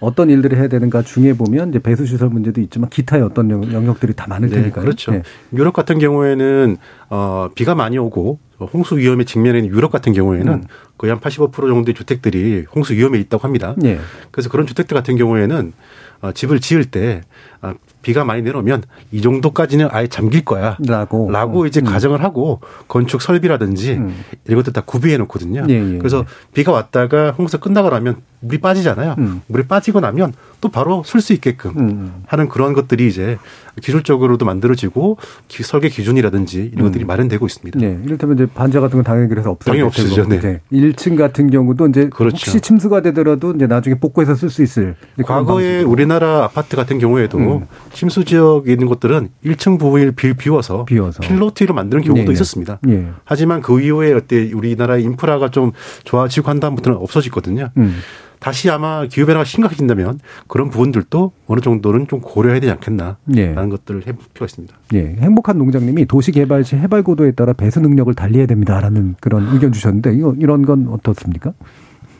[0.04, 4.26] 어떤 일들을 해야 되는가 중에 보면 이제 배수 시설 문제도 있지만 기타의 어떤 영역들이 다
[4.28, 4.84] 많을 네, 테니까요.
[4.84, 5.12] 그렇죠.
[5.12, 5.22] 네.
[5.52, 6.76] 유럽 같은 경우에는
[7.10, 8.38] 어 비가 많이 오고
[8.72, 10.62] 홍수 위험에 직면해 있는 유럽 같은 경우에는 음.
[10.98, 13.74] 거의 한 85% 정도의 주택들이 홍수 위험에 있다고 합니다.
[13.78, 13.98] 네.
[14.30, 15.72] 그래서 그런 주택들 같은 경우에는
[16.20, 17.22] 어 집을 지을 때
[17.62, 17.74] 어,
[18.04, 20.76] 비가 많이 내려오면 이 정도까지는 아예 잠길 거야.
[20.86, 21.30] 라고.
[21.30, 21.86] 라고 이제 음.
[21.86, 24.14] 가정을 하고 건축 설비라든지 음.
[24.46, 25.64] 이런 것들 다 구비해 놓거든요.
[25.68, 26.24] 예, 예, 그래서 예.
[26.52, 29.14] 비가 왔다가 홍수 끝나고 나면 물이 빠지잖아요.
[29.18, 29.40] 음.
[29.46, 32.12] 물이 빠지고 나면 또 바로 쓸수 있게끔 음.
[32.26, 33.38] 하는 그런 것들이 이제
[33.80, 35.16] 기술적으로도 만들어지고
[35.48, 37.06] 설계 기준이라든지 이런 것들이 음.
[37.06, 37.78] 마련되고 있습니다.
[37.78, 37.98] 네.
[38.04, 39.72] 이를테면 이제 반자 같은 건 당연히 그래서 없어요.
[39.72, 40.28] 당연히 없으죠.
[40.28, 40.60] 네.
[40.72, 42.34] 1층 같은 경우도 이제 그렇죠.
[42.34, 44.94] 혹시 침수가 되더라도 이제 나중에 복구해서 쓸 수 있을.
[45.24, 47.66] 과거에 우리나라 아파트 같은 경우에도 음.
[47.94, 51.20] 침수 지역에 있는 곳들은 1층 부분을 비워서, 비워서.
[51.20, 52.32] 필로티로 만드는 경우도 네네.
[52.32, 52.78] 있었습니다.
[52.82, 53.08] 네.
[53.24, 55.72] 하지만 그 이후에 어때 우리나라 인프라가 좀
[56.04, 57.70] 좋아지고 한 다음부터는 없어졌거든요.
[57.78, 57.96] 음.
[58.44, 63.54] 다시 아마 기후 변화가 심각해진다면 그런 부분들도 어느 정도는 좀 고려해야 되지 않겠나라는 예.
[63.54, 64.74] 것들을 해볼 필요가 있습니다.
[64.92, 69.72] 예, 행복한 농장님이 도시 개발 시 해발 고도에 따라 배수 능력을 달리해야 됩니다라는 그런 의견
[69.72, 71.54] 주셨는데 이거 이런 건 어떻습니까?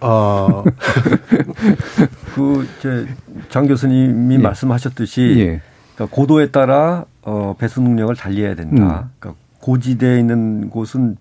[0.05, 0.65] 어.
[2.81, 4.39] 그장 교수님이 예.
[4.39, 5.61] 말씀하셨듯이 예.
[5.95, 9.05] 그러니까 고도에 따라 어 배수 능력을 달리해야 된다.
[9.07, 9.11] 음.
[9.19, 11.17] 그러니까 고지대에 있는 곳은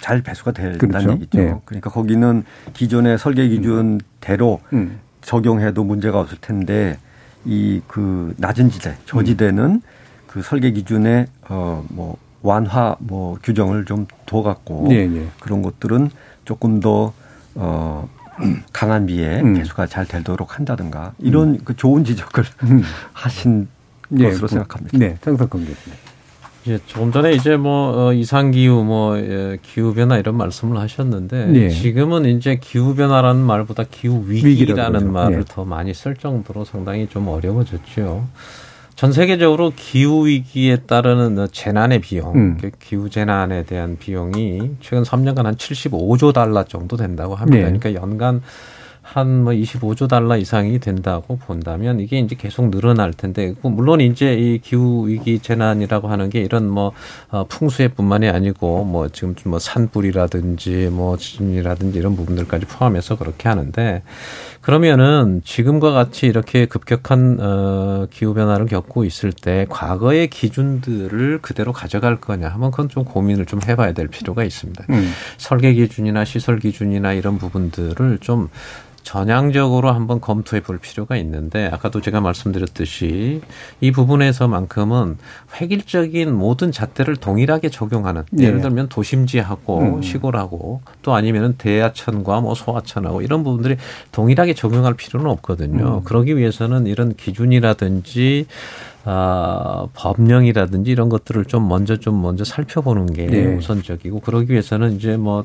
[0.00, 1.12] 잘 배수가 된다는 그렇죠.
[1.12, 1.38] 얘기죠.
[1.38, 1.54] 네.
[1.64, 4.98] 그러니까 거기는 기존의 설계 기준대로 음.
[5.20, 6.98] 적용해도 문제가 없을 텐데
[7.44, 9.80] 이 그 낮은 지대, 저지대는 음.
[10.26, 15.26] 그 설계 기준에 어 뭐 완화 뭐 규정을 좀 둬 갖고 네, 네.
[15.40, 16.10] 그런 것들은
[16.44, 17.12] 조금 더
[17.54, 18.08] 어
[18.72, 19.54] 강한 비에 음.
[19.54, 21.58] 배수가 잘 되도록 한다든가 이런 음.
[21.64, 22.82] 그 좋은 지적을 음.
[23.12, 23.68] 하신
[24.08, 24.98] 네, 것으로 생각합니다.
[24.98, 25.98] 네, 장석권 교수님.
[26.68, 31.46] 예, 조금 전에 이제 뭐 어, 이상 기후 뭐 예, 기후 변화 이런 말씀을 하셨는데
[31.46, 31.68] 네.
[31.70, 35.44] 지금은 이제 기후 변화라는 말보다 기후 위기라는 말을 네.
[35.48, 38.28] 더 많이 쓸 정도로 상당히 좀 어려워졌죠.
[38.94, 42.58] 전 세계적으로 기후 위기에 따르는 재난의 비용, 음.
[42.60, 47.68] 그 기후 재난에 대한 비용이 최근 3년간 한 75조 달러 정도 된다고 합니다.
[47.68, 47.78] 네.
[47.78, 48.42] 그러니까 연간
[49.14, 54.34] 한 뭐 25조 달러 이상이 된다고 본다면 이게 이제 계속 늘어날 텐데 그 물론 이제
[54.34, 56.92] 이 기후 위기 재난이라고 하는 게 이런 뭐
[57.30, 64.02] 어, 풍수해뿐만이 아니고 뭐 지금 뭐 산불이라든지 뭐 지진이라든지 이런 부분들까지 포함해서 그렇게 하는데
[64.60, 72.20] 그러면은 지금과 같이 이렇게 급격한 어 기후 변화를 겪고 있을 때 과거의 기준들을 그대로 가져갈
[72.20, 74.84] 거냐 하면 그건 좀 고민을 좀 해봐야 될 필요가 있습니다.
[74.90, 75.10] 음.
[75.36, 78.48] 설계 기준이나 시설 기준이나 이런 부분들을 좀
[79.02, 83.40] 전향적으로 한번 검토해 볼 필요가 있는데 아까도 제가 말씀드렸듯이
[83.80, 85.18] 이 부분에서만큼은
[85.60, 88.46] 획일적인 모든 잣대를 동일하게 적용하는 네.
[88.46, 90.02] 예를 들면 도심지하고 음.
[90.02, 93.76] 시골하고 또 아니면은 대하천과 뭐 소하천하고 이런 부분들이
[94.12, 95.98] 동일하게 적용할 필요는 없거든요.
[95.98, 96.04] 음.
[96.04, 98.46] 그러기 위해서는 이런 기준이라든지
[99.04, 103.56] 아, 법령이라든지 이런 것들을 좀 먼저 좀 먼저 살펴보는 게 네.
[103.56, 105.44] 우선적이고 그러기 위해서는 이제 뭐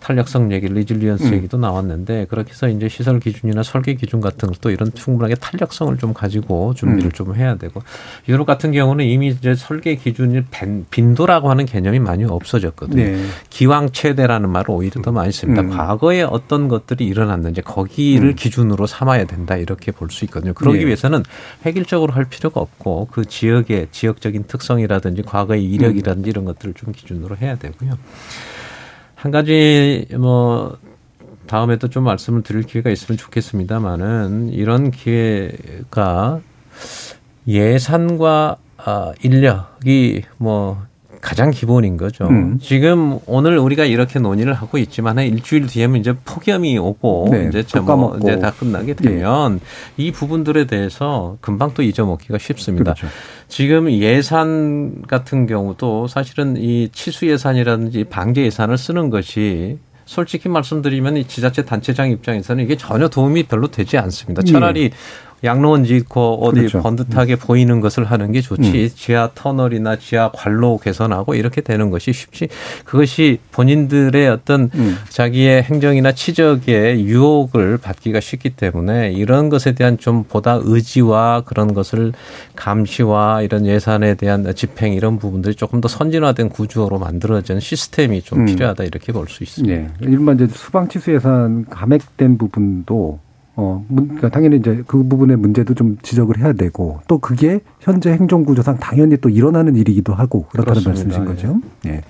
[0.00, 1.34] 탄력성 얘기, resilience 음.
[1.34, 6.12] 얘기도 나왔는데 그렇게 해서 이제 시설 기준이나 설계 기준 같은 것도 이런 충분하게 탄력성을 좀
[6.12, 7.12] 가지고 준비를 음.
[7.12, 7.82] 좀 해야 되고
[8.28, 10.42] 유럽 같은 경우는 이미 이제 설계 기준이
[10.90, 13.02] 빈도라고 하는 개념이 많이 없어졌거든요.
[13.02, 13.24] 네.
[13.50, 15.62] 기왕 최대라는 말을 오히려 더 많이 씁니다.
[15.62, 15.70] 음.
[15.70, 18.34] 과거에 어떤 것들이 일어났는지 거기를 음.
[18.34, 20.54] 기준으로 삼아야 된다 이렇게 볼 수 있거든요.
[20.54, 20.86] 그러기 네.
[20.86, 21.22] 위해서는
[21.66, 27.56] 획일적으로 할 필요가 없고 그 지역의 지역적인 특성이라든지 과거의 이력이라든지 이런 것들을 좀 기준으로 해야
[27.56, 27.92] 되고요.
[29.18, 30.78] 한 가지 뭐
[31.48, 36.40] 다음에 또 좀 말씀을 드릴 기회가 있으면 좋겠습니다만은 이런 기회가
[37.46, 40.80] 예산과 아, 인력이 뭐
[41.20, 42.26] 가장 기본인 거죠.
[42.28, 42.58] 음.
[42.60, 47.64] 지금 오늘 우리가 이렇게 논의를 하고 있지만 한 일주일 뒤에는 이제 폭염이 오고 네, 이제
[47.80, 50.04] 뭐 이제 다 끝나게 되면 네.
[50.04, 52.94] 이 부분들에 대해서 금방 또 잊어먹기가 쉽습니다.
[52.94, 53.08] 그렇죠.
[53.48, 61.24] 지금 예산 같은 경우도 사실은 이 치수 예산이라든지 방제 예산을 쓰는 것이 솔직히 말씀드리면 이
[61.24, 64.42] 지자체 단체장 입장에서는 이게 전혀 도움이 별로 되지 않습니다.
[64.42, 64.96] 차라리 네.
[65.44, 66.82] 양로원 짓고 어디 그렇죠.
[66.82, 67.38] 번듯하게 음.
[67.40, 68.90] 보이는 것을 하는 게 좋지 음.
[68.94, 72.48] 지하 터널이나 지하 관로 개선하고 이렇게 되는 것이 쉽지
[72.84, 74.96] 그것이 본인들의 어떤 음.
[75.08, 82.12] 자기의 행정이나 치적의 유혹을 받기가 쉽기 때문에 이런 것에 대한 좀 보다 의지와 그런 것을
[82.56, 88.46] 감시와 이런 예산에 대한 집행 이런 부분들이 조금 더 선진화된 구조로 만들어지는 시스템이 좀 음.
[88.46, 89.74] 필요하다 이렇게 볼 수 있습니다.
[89.74, 89.88] 네.
[90.00, 93.18] 일반 이제 수방치수 예산 감액된 부분도
[93.60, 98.78] 어, 그러니까 당연히 이제 그 부분의 문제도 좀 지적을 해야 되고 또 그게 현재 행정구조상
[98.78, 101.18] 당연히 또 일어나는 일이기도 하고 그렇다는 그렇습니다.
[101.18, 101.60] 말씀이신 거죠.
[101.86, 101.90] 예.
[101.90, 102.00] 네.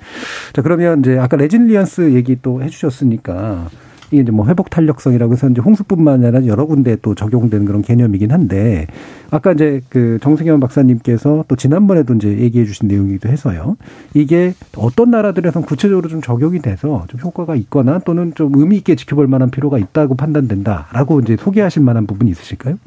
[0.52, 3.70] 자, 그러면 이제 아까 resilience 얘기 또 해주셨으니까
[4.10, 8.32] 이게 이제 뭐 회복 탄력성이라고 해서 이제 홍수뿐만 아니라 여러 군데 또 적용되는 그런 개념이긴
[8.32, 8.86] 한데
[9.30, 13.76] 아까 이제 그 정승현 박사님께서 또 지난번에도 이제 얘기해 주신 내용이기도 해서요.
[14.14, 19.26] 이게 어떤 나라들에선 구체적으로 좀 적용이 돼서 좀 효과가 있거나 또는 좀 의미 있게 지켜볼
[19.26, 22.78] 만한 필요가 있다고 판단된다라고 이제 소개하실 만한 부분이 있으실까요?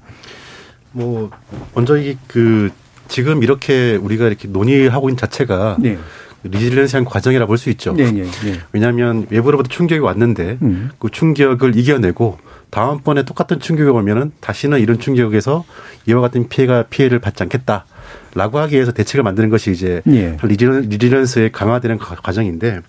[0.94, 1.30] 뭐
[1.74, 2.72] 먼저 이그
[3.08, 5.98] 지금 이렇게 우리가 이렇게 논의하고 있는 자체가 네.
[6.44, 7.94] 리질런스한 과정이라 볼 수 있죠.
[7.94, 8.60] 네, 네, 네.
[8.72, 10.90] 왜냐하면 외부로부터 충격이 왔는데 음.
[10.98, 12.40] 그 충격을 이겨내고
[12.72, 15.66] 다음번에 똑같은 충격이 오면은 다시는 이런 충격에서
[16.08, 17.86] 이와 같은 피해가 피해를 받지 않겠다.
[18.34, 20.38] 라고 하기 위해서 대책을 만드는 것이 이제 예.
[20.42, 22.80] 리질런스의 강화되는 과정인데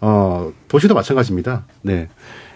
[0.00, 1.64] 어 도시도 마찬가지입니다.
[1.82, 2.08] 네.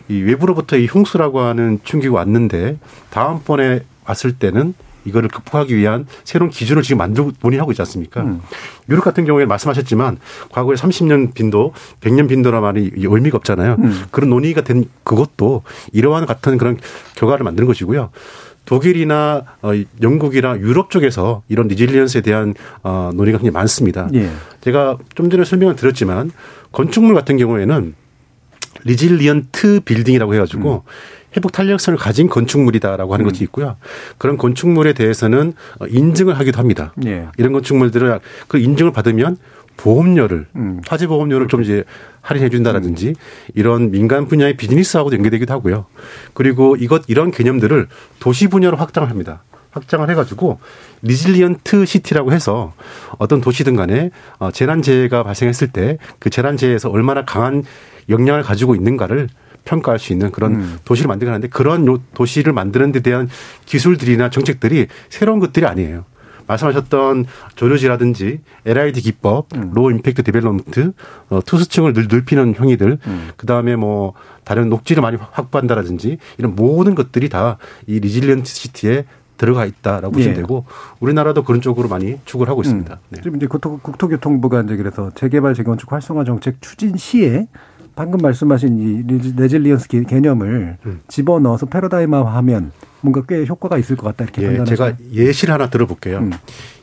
[0.08, 2.78] 이 외부로부터 이 흉수라고 하는 충격이 왔는데
[3.10, 4.74] 다음번에 왔을 때는
[5.08, 8.22] 이거를 극복하기 위한 새로운 기준을 지금 만들고 본인하고 있지 않습니까?
[8.22, 8.40] 음.
[8.88, 10.18] 유럽 같은 경우에 말씀하셨지만
[10.50, 13.76] 과거에 30년 빈도, 100년 빈도라 말이 의미가 없잖아요.
[13.78, 14.02] 음.
[14.10, 16.78] 그런 논의가 된 그것도 이러한 같은 그런
[17.16, 18.10] 결과를 만드는 것이고요.
[18.68, 19.70] 독일이나 어,
[20.02, 24.08] 영국이나 유럽 쪽에서 이런 resilience에 대한 어, 논의가 굉장히 많습니다.
[24.12, 24.30] 예.
[24.60, 26.30] 제가 좀 전에 설명을 드렸지만
[26.70, 27.94] 건축물 같은 경우에는
[28.84, 30.90] resilient building이라고 해가지고 음.
[31.36, 33.30] 회복 탄력성을 가진 건축물이다라고 하는 음.
[33.30, 33.76] 것이 있고요.
[34.16, 36.94] 그런 건축물에 대해서는 어, 인증을 하기도 합니다.
[37.06, 37.26] 예.
[37.36, 39.36] 이런 건축물들을 그 인증을 받으면
[39.76, 40.80] 보험료를 음.
[40.88, 41.84] 화재 보험료를 좀 이제
[42.20, 43.14] 할인해 준다라든지 음.
[43.54, 45.86] 이런 민간 분야의 비즈니스하고도 연계되기도 하고요.
[46.34, 47.86] 그리고 이것 이런 개념들을
[48.18, 49.42] 도시 분야로 확장을 합니다.
[49.70, 50.58] 확장을 해가지고
[51.02, 52.72] resilient city라고 해서
[53.18, 57.62] 어떤 도시든 간에 어, 재난재해가 발생했을 때 그 재난재해에서 얼마나 강한
[58.08, 59.28] 역량을 가지고 있는가를
[59.68, 60.78] 평가할 수 있는 그런 음.
[60.84, 63.28] 도시를 만들고 하는데 그런 도시를 만드는 데 대한
[63.66, 66.04] 기술들이나 정책들이 새로운 것들이 아니에요.
[66.46, 69.70] 말씀하셨던 저류지라든지 LID 기법, 음.
[69.74, 70.92] low impact development,
[71.28, 73.28] 어, 투수층을 늘 넓히는 행위들, 음.
[73.36, 74.14] 그 다음에 뭐
[74.44, 79.04] 다른 녹지를 많이 확보한다라든지 이런 모든 것들이 다 이 resilient city에
[79.36, 80.40] 들어가 있다라고 보시면 예.
[80.40, 80.64] 되고
[81.00, 82.92] 우리나라도 그런 쪽으로 많이 추구를 하고 있습니다.
[82.92, 82.98] 음.
[83.10, 83.20] 네.
[83.22, 87.46] 지금 이제 국토교통부가 이제 그래서 재개발 재건축 활성화 정책 추진 시에
[87.98, 91.00] 방금 말씀하신 이 resilience 개념을 음.
[91.08, 92.70] 집어넣어서 패러다임화하면
[93.00, 94.76] 뭔가 꽤 효과가 있을 것 같다 이렇게 예, 판단하시죠.
[94.76, 96.18] 제가 예시를 하나 들어볼게요.
[96.18, 96.30] 음.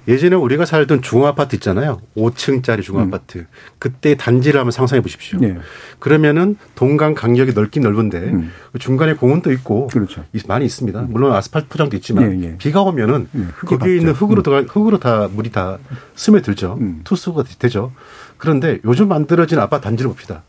[0.10, 2.02] 예전에 우리가 살던 중아파트 있잖아요.
[2.18, 3.38] 5층짜리 중아파트.
[3.40, 3.46] 음.
[3.80, 5.40] 그때 단지를 한번 상상해 보십시오.
[5.44, 5.58] 예.
[6.00, 8.52] 그러면은 동강 간격이 넓긴 넓은데 음.
[8.74, 10.26] 그 중간에 공원도 있고 그렇죠.
[10.48, 11.00] 많이 있습니다.
[11.00, 11.08] 음.
[11.12, 12.58] 물론 아스팔트 포장도 있지만 예, 예.
[12.58, 13.96] 비가 오면은 예, 거기에.
[13.96, 14.66] 있는 흙으로 음.
[14.68, 15.78] 흙으로 다 물이 다
[16.16, 16.78] 스며들죠.
[16.82, 17.02] 음.
[17.06, 17.94] 투수가 되죠.
[18.38, 20.44] 그런데 요즘 만들어진 아파트 단지를 봅시다.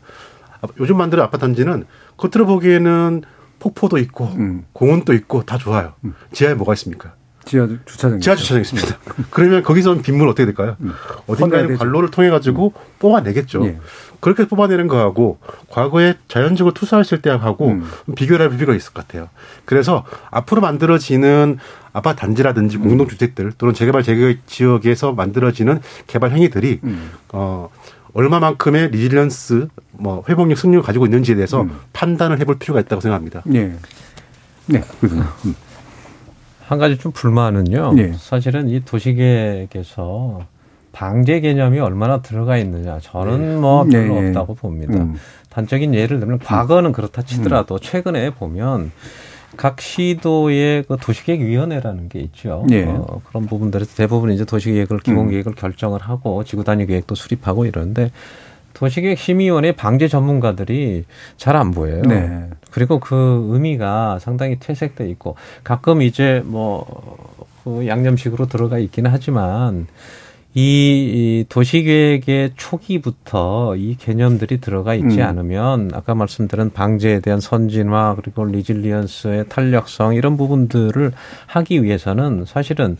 [0.79, 1.85] 요즘 만드는 아파트 단지는
[2.17, 3.23] 겉으로 보기에는
[3.59, 4.65] 폭포도 있고 음.
[4.73, 5.93] 공원도 있고 다 좋아요.
[6.03, 6.13] 음.
[6.31, 7.13] 지하에 뭐가 있습니까?
[7.47, 8.19] 지하 주차장.
[8.19, 8.97] 지하 주차장 있습니다.
[9.31, 10.75] 그러면 거기서 빗물 어떻게 될까요?
[10.81, 10.93] 음.
[11.27, 12.81] 어딘가에 관로를 통해 가지고 음.
[12.99, 13.65] 뽑아내겠죠.
[13.65, 13.79] 예.
[14.19, 15.39] 그렇게 뽑아내는 거하고
[15.69, 17.89] 과거에 자연적으로 투자했을 때하고 음.
[18.15, 19.29] 비교를 할 필요가 있을 것 같아요.
[19.65, 21.57] 그래서 앞으로 만들어지는
[21.93, 22.83] 아파트 단지라든지 음.
[22.83, 27.11] 공동주택들 또는 재개발 재개발 지역에서 만들어지는 개발 행위들이 음.
[27.31, 27.69] 어
[28.13, 31.79] 얼마만큼의 리질런스 뭐 회복력 승률을 가지고 있는지에 대해서 음.
[31.93, 33.41] 판단을 해볼 필요가 있다고 생각합니다.
[33.45, 33.75] 네.
[34.67, 34.81] 네.
[35.03, 35.55] 음.
[36.67, 37.93] 한 가지 좀 불만은요.
[37.93, 38.13] 네.
[38.17, 40.45] 사실은 이 도시계획에서
[40.91, 42.99] 방제 개념이 얼마나 들어가 있느냐.
[42.99, 43.55] 저는 네.
[43.55, 44.27] 뭐 별로 네.
[44.27, 44.95] 없다고 봅니다.
[44.95, 45.15] 음.
[45.49, 47.79] 단적인 예를 들면 과거는 그렇다 치더라도 음.
[47.81, 48.91] 최근에 보면
[49.57, 52.65] 각 시도의 그 도시계획위원회라는 게 있죠.
[52.69, 52.85] 네.
[52.85, 55.55] 어, 그런 부분들에서 대부분 이제 도시계획을 기본계획을 음.
[55.55, 58.11] 결정을 하고 지구단위 계획도 수립하고 이러는데
[58.73, 61.05] 도시계획 심의위원회 방제 전문가들이
[61.37, 62.03] 잘 안 보여요.
[62.03, 62.49] 네.
[62.71, 66.85] 그리고 그 의미가 상당히 퇴색돼 있고 가끔 이제 뭐
[67.67, 69.87] 그 양념식으로 들어가 있기는 하지만
[70.59, 75.21] 이 도시계획의 초기부터 이 개념들이 들어가 있지 음.
[75.21, 81.11] 않으면 아까 말씀드린 방제에 대한 선진화 그리고 리질리언스의 탄력성 이런 부분들을
[81.45, 82.97] 하기 위해서는 사실은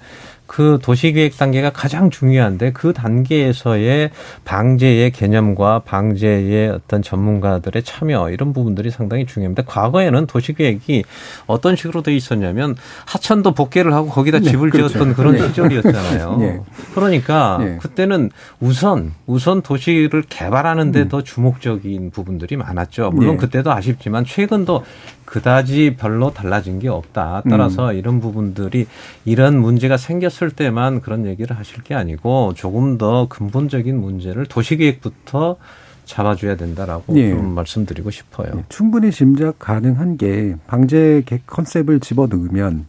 [0.47, 4.09] 그 도시계획 단계가 가장 중요한데 그 단계에서의
[4.45, 9.63] 방제의 개념과 방제의 어떤 전문가들의 참여 이런 부분들이 상당히 중요합니다.
[9.65, 11.03] 과거에는 도시계획이
[11.45, 12.75] 어떤 식으로 돼 있었냐면
[13.05, 14.93] 하천도 복개를 하고 거기다 네, 집을 그렇죠.
[14.93, 15.47] 지었던 그런 네.
[15.47, 16.37] 시절이었잖아요.
[16.39, 16.59] 네.
[16.95, 17.77] 그러니까 네.
[17.79, 21.23] 그때는 우선 우선 도시를 개발하는 데더 음.
[21.23, 23.11] 주목적인 부분들이 많았죠.
[23.13, 23.37] 물론 네.
[23.37, 24.83] 그때도 아쉽지만 최근도
[25.27, 27.43] 그다지 별로 달라진 게 없다.
[27.49, 27.95] 따라서 음.
[27.97, 28.87] 이런 부분들이
[29.25, 35.57] 이런 문제가 생겼을 때만 그런 얘기를 하실 게 아니고 조금 더 근본적인 문제를 도시계획부터
[36.05, 37.31] 잡아줘야 된다라고 예.
[37.31, 38.51] 좀 말씀드리고 싶어요.
[38.55, 38.63] 예.
[38.69, 42.85] 충분히 짐작 가능한 게 방제 컨셉을 집어넣으면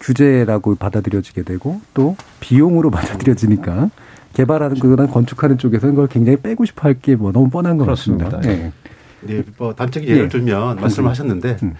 [0.00, 3.90] 규제라고 받아들여지게 되고 또 비용으로 받아들여지니까
[4.32, 8.30] 개발하는 거나 건축하는 쪽에서는 그걸 굉장히 빼고 싶어 할 게 뭐 너무 뻔한 것 그렇습니다.
[8.30, 8.50] 같습니다.
[8.66, 8.72] 예.
[9.20, 10.28] 네, 뭐 단적인 예를 네.
[10.28, 11.74] 들면 말씀을 하셨는데 음.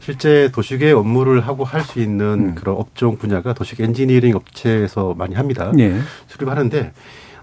[0.00, 2.54] 실제 도시계 업무를 하고 할 수 있는 음.
[2.54, 5.72] 그런 업종 분야가 도시 엔지니어링 업체에서 많이 합니다.
[5.74, 5.98] 네.
[6.26, 6.92] 수립하는데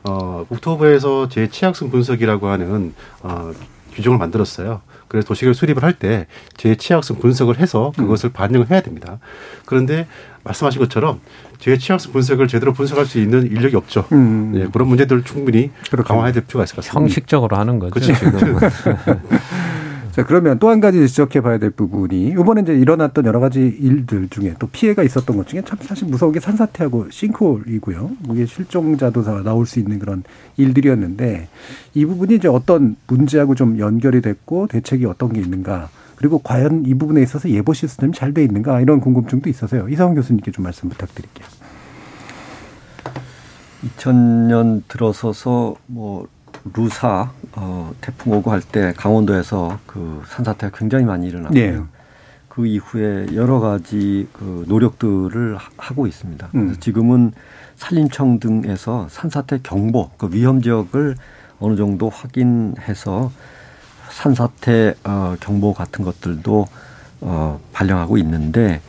[0.04, 3.52] 어, 국토부에서 제 취약성 분석이라고 하는 어,
[3.93, 4.82] 규정을 만들었어요.
[5.10, 8.34] 그래서 도시계획 수립을 할 때 제 취약성 분석을 해서 그것을 음.
[8.34, 9.20] 반영을 해야 됩니다.
[9.66, 10.07] 그런데
[10.43, 11.20] 말씀하신 것처럼
[11.60, 14.05] 제 취약성 분석을 제대로 분석할 수 있는 인력이 없죠.
[14.14, 14.53] 음.
[14.55, 15.72] 예, 그런 문제들을 충분히
[16.05, 16.99] 강화해야 될 필요가 있을 것 같습니다.
[17.01, 17.93] 형식적으로 하는 거죠.
[17.99, 18.14] 그렇죠.
[20.20, 24.28] 자, 그러면 또 한 가지 지적해 봐야 될 부분이 이번에 이제 일어났던 여러 가지 일들
[24.28, 28.11] 중에 또 피해가 있었던 것 중에 참 사실 무서운 게 산사태하고 싱크홀이고요.
[28.34, 30.24] 이게 실종자도 나올 수 있는 그런
[30.57, 31.47] 일들이었는데
[31.93, 36.95] 이 부분이 이제 어떤 문제하고 좀 연결이 됐고 대책이 어떤 게 있는가 그리고 과연 이
[36.95, 39.88] 부분에 있어서 예보 시스템이 잘 돼 있는가 이런 궁금증도 있어서요.
[39.88, 41.47] 이상훈 교수님께 좀 말씀 부탁드릴게요.
[43.86, 46.28] 2000년 들어서서 뭐
[46.74, 51.61] 루사 어, 태풍 오고 할 때 강원도에서 그 산사태가 굉장히 많이 일어났고요.
[51.82, 51.82] 네.
[52.47, 56.49] 그 이후에 여러 가지 그 노력들을 하고 있습니다.
[56.55, 56.76] 음.
[56.80, 57.32] 지금은
[57.78, 61.15] 산림청 등에서 산사태 경보, 그 위험 지역을
[61.59, 63.32] 어느 정도 확인해서
[64.09, 66.67] 산사태 어, 경보 같은 것들도
[67.22, 68.82] 어, 발령하고 있는데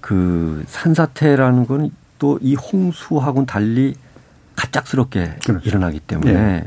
[0.00, 3.94] 그 산사태라는 건 또 이 홍수하고는 달리
[4.56, 5.68] 갑작스럽게 그렇죠.
[5.68, 6.64] 일어나기 때문에 네.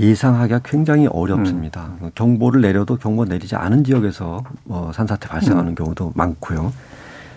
[0.00, 1.92] 예상하기가 굉장히 어렵습니다.
[2.00, 2.10] 음.
[2.14, 5.74] 경보를 내려도 경보 내리지 않은 지역에서 어, 산사태 발생하는 음.
[5.74, 6.72] 경우도 많고요.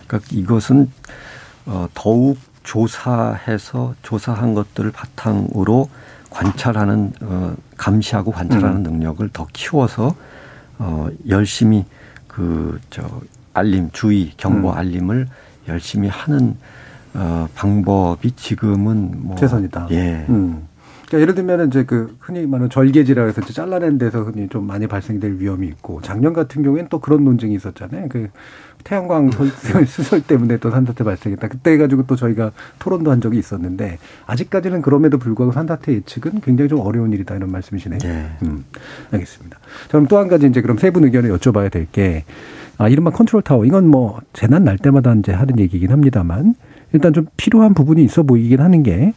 [0.07, 0.91] 그러니까 이것은
[1.65, 5.89] 어, 더욱 조사해서 조사한 것들을 바탕으로
[6.29, 8.83] 관찰하는 어, 감시하고 관찰하는 음.
[8.83, 10.15] 능력을 더 키워서
[10.79, 11.85] 어, 열심히
[12.27, 13.03] 그 저
[13.55, 14.77] 알림 주의 경보 음.
[14.77, 15.27] 알림을
[15.67, 16.57] 열심히 하는
[17.13, 19.87] 어, 방법이 지금은 뭐 최선이다.
[19.91, 20.25] 예.
[20.29, 20.67] 음.
[21.07, 25.37] 그러니까 예를 들면 이제 그 흔히 말하는 절개지라 해서 잘라낸 데서 흔히 좀 많이 발생될
[25.39, 28.07] 위험이 있고 작년 같은 경우에는 또 그런 논쟁이 있었잖아요.
[28.09, 28.29] 그
[28.83, 29.29] 태양광
[29.87, 31.47] 시설 때문에 또 산사태 발생했다.
[31.47, 33.97] 그때 해가지고 또 저희가 토론도 한 적이 있었는데
[34.27, 37.99] 아직까지는 그럼에도 불구하고 산사태 예측은 굉장히 좀 어려운 일이다 이런 말씀이시네요.
[37.99, 38.29] 네.
[38.43, 38.63] 음,
[39.11, 39.57] 알겠습니다.
[39.89, 42.25] 그럼 또 한 가지 이제 그럼 세 분 의견을 여쭤봐야 될 게
[42.77, 46.55] 아, 이른바 컨트롤 타워 이건 뭐 재난 날 때마다 이제 하는 얘기긴 합니다만
[46.93, 49.13] 일단 좀 필요한 부분이 있어 보이긴 하는 게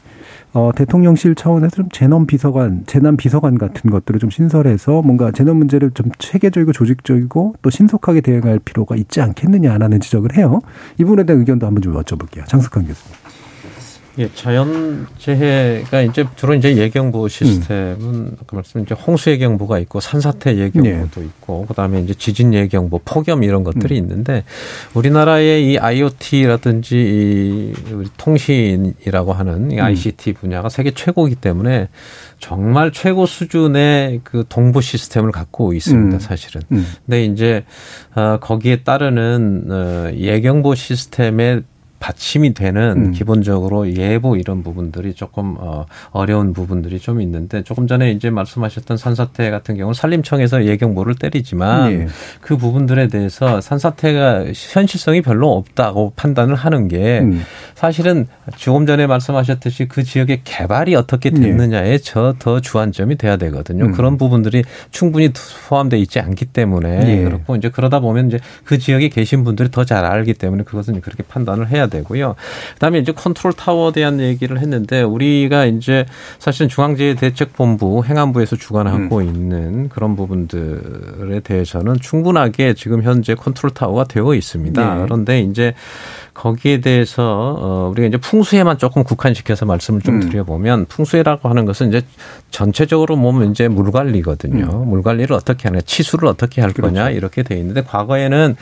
[0.55, 5.91] 어, 대통령실 차원에서 좀 재난 비서관, 재난 비서관 같은 것들을 좀 신설해서 뭔가 재난 문제를
[5.93, 10.61] 좀 체계적이고 조직적이고 또 신속하게 대응할 필요가 있지 않겠느냐라는 지적을 해요.
[10.99, 12.47] 이 부분에 대한 의견도 한번 좀 여쭤볼게요.
[12.47, 13.18] 장석환 교수님.
[14.19, 18.37] 예, 자연 재해가 이제 주로 이제 예경보 시스템은 음.
[18.47, 21.27] 그 말씀 이제 홍수 예경 보가 있고 산사태 예경 보도 네.
[21.27, 24.03] 있고 그다음에 이제 지진 예경 보, 폭염 이런 것들이 음.
[24.03, 24.43] 있는데
[24.95, 30.35] 우리나라의 이 IoT라든지 이 우리 통신이라고 하는 이 ICT 음.
[30.35, 31.89] 분야가 세계 최고이기 때문에
[32.41, 36.21] 정말 최고 수준의 그 동부 시스템을 갖고 있습니다, 음.
[36.21, 36.63] 사실은.
[36.73, 36.85] 음.
[37.07, 37.65] 근데 이제
[38.17, 41.63] 어 거기에 따르는 어 예경보 시스템의
[41.99, 43.11] 받침이 되는 음.
[43.11, 49.51] 기본적으로 예보 이런 부분들이 조금 어 어려운 부분들이 좀 있는데 조금 전에 이제 말씀하셨던 산사태
[49.51, 52.07] 같은 경우는 산림청에서 예경보를 때리지만 예.
[52.41, 57.43] 그 부분들에 대해서 산사태가 현실성이 별로 없다고 판단을 하는 게 음.
[57.75, 61.99] 사실은 조금 전에 말씀하셨듯이 그 지역의 개발이 어떻게 됐느냐에 예.
[61.99, 63.87] 저더 주안점이 돼야 되거든요.
[63.87, 63.93] 음.
[63.93, 65.31] 그런 부분들이 충분히
[65.69, 67.25] 포함되어 있지 않기 때문에 예.
[67.25, 71.23] 그렇고 이제 그러다 보면 이제 그 지역에 계신 분들이 더 잘 알기 때문에 그것은 그렇게
[71.23, 72.35] 판단을 해야 되고요.
[72.75, 76.07] 그다음에 이제 컨트롤 타워에 대한 얘기를 했는데 우리가 이제
[76.39, 79.23] 사실은 중앙재해대책본부 행안부에서 주관하고 음.
[79.23, 84.95] 있는 그런 부분들에 대해서는 충분하게 지금 현재 컨트롤 타워가 되어 있습니다.
[84.95, 85.03] 네.
[85.03, 85.75] 그런데 이제
[86.35, 90.21] 거기에 대해서 어 우리가 이제 풍수해만 조금 국한시켜서 말씀을 좀 음.
[90.21, 92.03] 드려보면 풍수해라고 하는 것은 이제
[92.51, 94.83] 전체적으로 보면 이제 물 관리거든요.
[94.85, 94.89] 음.
[94.89, 96.95] 물 관리를 어떻게 하냐, 치수를 어떻게 할 그렇죠.
[96.95, 98.57] 거냐 이렇게 돼 있는데 과거에는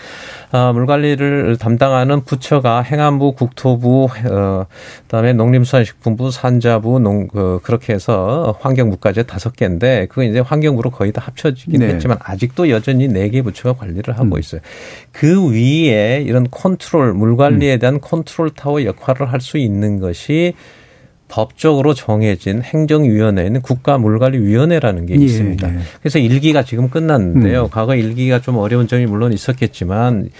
[0.52, 4.66] 어, 물 관리를 담당하는 부처가 행안부, 국토부, 어,
[5.02, 11.22] 그다음에 농림수산식품부, 산자부, 농 그, 그렇게 해서 환경부까지 다섯 개인데 그거 이제 환경부로 거의 다
[11.24, 11.88] 합쳐지긴 네.
[11.88, 14.38] 했지만 아직도 여전히 네 개 부처가 관리를 하고 음.
[14.38, 14.60] 있어요.
[15.10, 20.54] 그 위에 이런 컨트롤 물 관리 관리에 대한 컨트롤 타워 역할을 할 수 있는 것이
[21.28, 25.74] 법적으로 정해진 행정위원회에는 국가물관리위원회라는 게 예, 있습니다.
[25.74, 25.78] 예.
[26.00, 27.64] 그래서 일기가 지금 끝났는데요.
[27.64, 27.68] 음.
[27.70, 30.30] 과거 일기가 좀 어려운 점이 물론 있었겠지만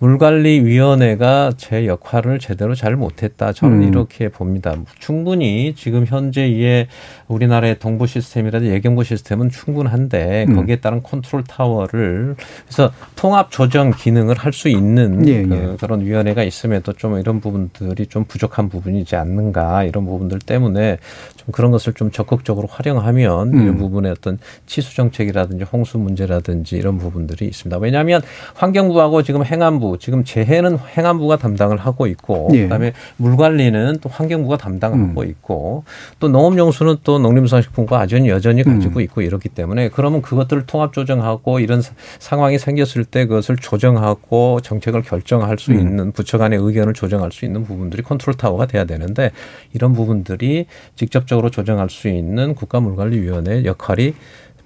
[0.00, 3.52] 물관리위원회가 제 역할을 제대로 잘 못했다.
[3.52, 3.88] 저는 음.
[3.88, 4.74] 이렇게 봅니다.
[4.98, 6.86] 충분히 지금 현재의
[7.26, 10.56] 우리나라의 동부 시스템이라든지 예경보 시스템은 충분한데 음.
[10.56, 12.36] 거기에 따른 컨트롤 타워를
[12.66, 15.76] 그래서 통합 조정 기능을 할 수 있는 예, 그, 예.
[15.78, 20.98] 그 런 위원회가 있음에도 좀 이런 부분들이 좀 부족한 부분이지 않는가 이런 부분들 때문에
[21.36, 23.62] 좀 그런 것을 좀 적극적으로 활용하면 음.
[23.62, 27.78] 이런 부분의 어떤 치수 정책이라든지 홍수 문제라든지 이런 부분들이 있습니다.
[27.78, 28.20] 왜냐하면
[28.54, 32.64] 환경부하고 지금 행안부 지금 재해는 행안부가 담당을 하고 있고 예.
[32.64, 35.28] 그다음에 물 관리는 또 환경부가 담당하고 음.
[35.28, 35.84] 있고
[36.20, 38.74] 또 농업용수는 또 농림수산식품부가 여전히 여전히 음.
[38.74, 39.02] 가지고 음.
[39.02, 41.82] 있고 이렇기 때문에 그러면 그것들을 통합 조정하고 이런
[42.18, 45.80] 상황이 생겼을 때 그것을 조정하고 정책을 결정할 수 음.
[45.80, 49.30] 있는 부처 간의 의견을 조정할 수 있는 부분들이 컨트롤 타워가 돼야 되는데
[49.72, 50.66] 이런 부분들이
[50.96, 54.14] 직접적으로 조정할 수 있는 국가물관리위원회의 역할이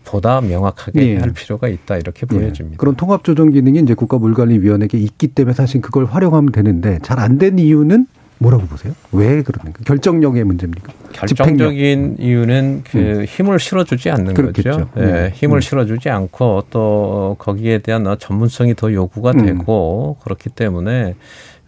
[0.05, 1.17] 보다 명확하게 예.
[1.19, 2.37] 할 필요가 있다 이렇게 예.
[2.37, 2.79] 보여집니다.
[2.79, 7.59] 그런 통합 조정 기능이 이제 국가물관리위원회에 있기 때문에 사실 그걸 활용하면 되는데 잘 안 된
[7.59, 8.07] 이유는
[8.39, 8.93] 뭐라고 보세요?
[9.13, 9.79] 왜 그러는가?
[9.85, 10.93] 결정력의 문제입니까?
[11.13, 12.21] 결정적인 집행력.
[12.21, 13.25] 이유는 그 음.
[13.25, 14.71] 힘을 실어주지 않는 그렇겠죠.
[14.71, 14.89] 거죠.
[14.97, 15.31] 예, 네.
[15.33, 15.61] 힘을 음.
[15.61, 19.47] 실어주지 않고 또 거기에 대한 전문성이 더 요구가 음.
[19.47, 21.15] 되고 그렇기 때문에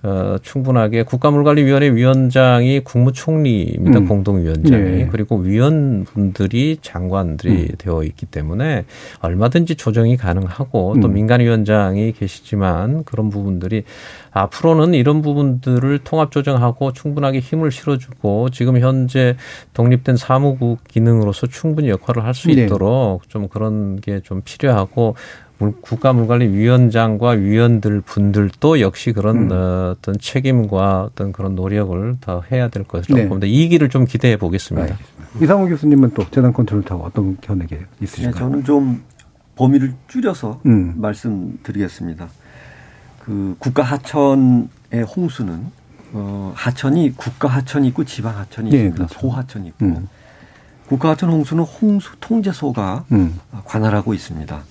[0.05, 4.01] 어, 충분하게 국가물관리위원회 위원장이 국무총리입니다.
[4.01, 4.09] 음.
[4.09, 4.83] 공동위원장이.
[4.83, 5.09] 네.
[5.11, 7.69] 그리고 위원분들이 장관들이 음.
[7.79, 8.85] 되어 있기 때문에
[9.21, 11.15] 얼마든지 조정이 가능하고 또 음.
[11.15, 13.85] 민간위원장이 계시지만 그런 부분들이
[14.33, 19.37] 앞으로는 이런 부분들을 통합 조정하고 충분하게 힘을 실어주고 지금 현재
[19.75, 22.65] 독립된 사무국 기능으로서 충분히 역할을 할수 네.
[22.65, 23.29] 있도록 네.
[23.29, 25.15] 좀 그런 게 좀 필요하고
[25.59, 29.53] 국가물관리위원장과 위원들 분들도 역시 그런 음.
[29.53, 33.29] 어, 어떤 책임과 어떤 그런 노력을 더 해야 될 것으로 네.
[33.29, 33.47] 봅니다.
[33.47, 34.97] 이 길을 좀 기대해 보겠습니다.
[35.41, 38.33] 이상호 교수님은 또 재단 컨트롤 타고 어떤 견해가 있으실까요?
[38.33, 39.03] 네, 저는 좀
[39.57, 40.95] 범위를 줄여서 음.
[40.97, 42.29] 말씀드리겠습니다.
[43.21, 44.69] 그 국가 하천의
[45.17, 49.07] 홍수는 어, 하천이 국가 하천이 있고 지방 하천이 네, 있습니다.
[49.07, 49.21] 그렇죠.
[49.21, 50.09] 소하천이 있고 음.
[50.87, 53.39] 국가 하천 홍수는 홍수 통제소가 음.
[53.65, 54.63] 관할하고 있습니다.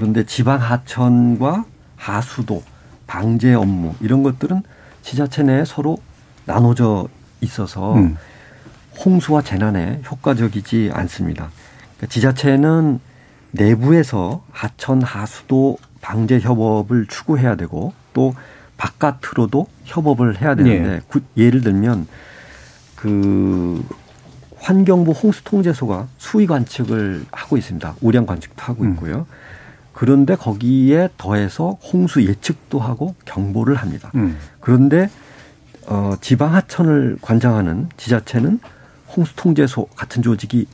[0.00, 2.62] 그런데 지방 하천과 하수도,
[3.06, 4.62] 방제 업무 이런 것들은
[5.02, 5.98] 지자체 내에 서로
[6.46, 7.08] 나눠져
[7.42, 8.16] 있어서 음.
[9.04, 11.50] 홍수와 재난에 효과적이지 않습니다.
[11.98, 12.98] 그러니까 지자체는
[13.50, 18.34] 내부에서 하천, 하수도 방제 협업을 추구해야 되고 또
[18.78, 21.00] 바깥으로도 협업을 해야 되는데 예.
[21.08, 22.06] 구, 예를 들면
[22.96, 23.86] 그
[24.56, 27.96] 환경부 홍수통제소가 수위 관측을 하고 있습니다.
[28.00, 28.92] 우량 관측도 하고 음.
[28.92, 29.26] 있고요.
[29.28, 29.50] 음.
[30.00, 34.10] 그런데 거기에 더해서 홍수 예측도 하고 경보를 합니다.
[34.14, 34.38] 음.
[34.58, 35.10] 그런데
[35.86, 38.60] 어, 지방 하천을 관장하는 지자체는
[39.14, 40.66] 홍수 통제소 같은 조직이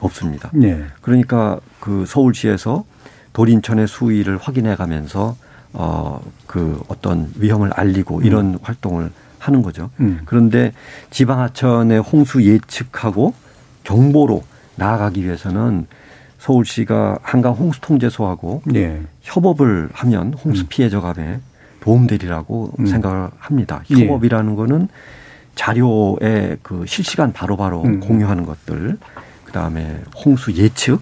[0.00, 0.50] 없습니다.
[0.52, 0.84] 네.
[1.00, 2.84] 그러니까 그 서울시에서
[3.32, 5.34] 도린천의 수위를 확인해 가면서
[5.72, 8.24] 어, 그 어떤 위험을 알리고 음.
[8.24, 9.88] 이런 활동을 하는 거죠.
[10.00, 10.20] 음.
[10.26, 10.74] 그런데
[11.10, 13.32] 지방 하천의 홍수 예측하고
[13.84, 14.44] 경보로
[14.76, 15.86] 나아가기 위해서는
[16.44, 19.00] 서울시가 한강 홍수 통제소하고 네.
[19.22, 20.66] 협업을 하면 홍수 음.
[20.68, 21.40] 피해 저감에
[21.80, 22.86] 도움되리라고 음.
[22.86, 23.82] 생각을 합니다.
[23.90, 24.06] 예.
[24.06, 24.56] 협업이라는 예.
[24.56, 24.88] 거는
[25.54, 28.00] 자료의 그 실시간 바로바로 바로 음.
[28.00, 28.98] 공유하는 것들,
[29.44, 31.00] 그 다음에 홍수 예측,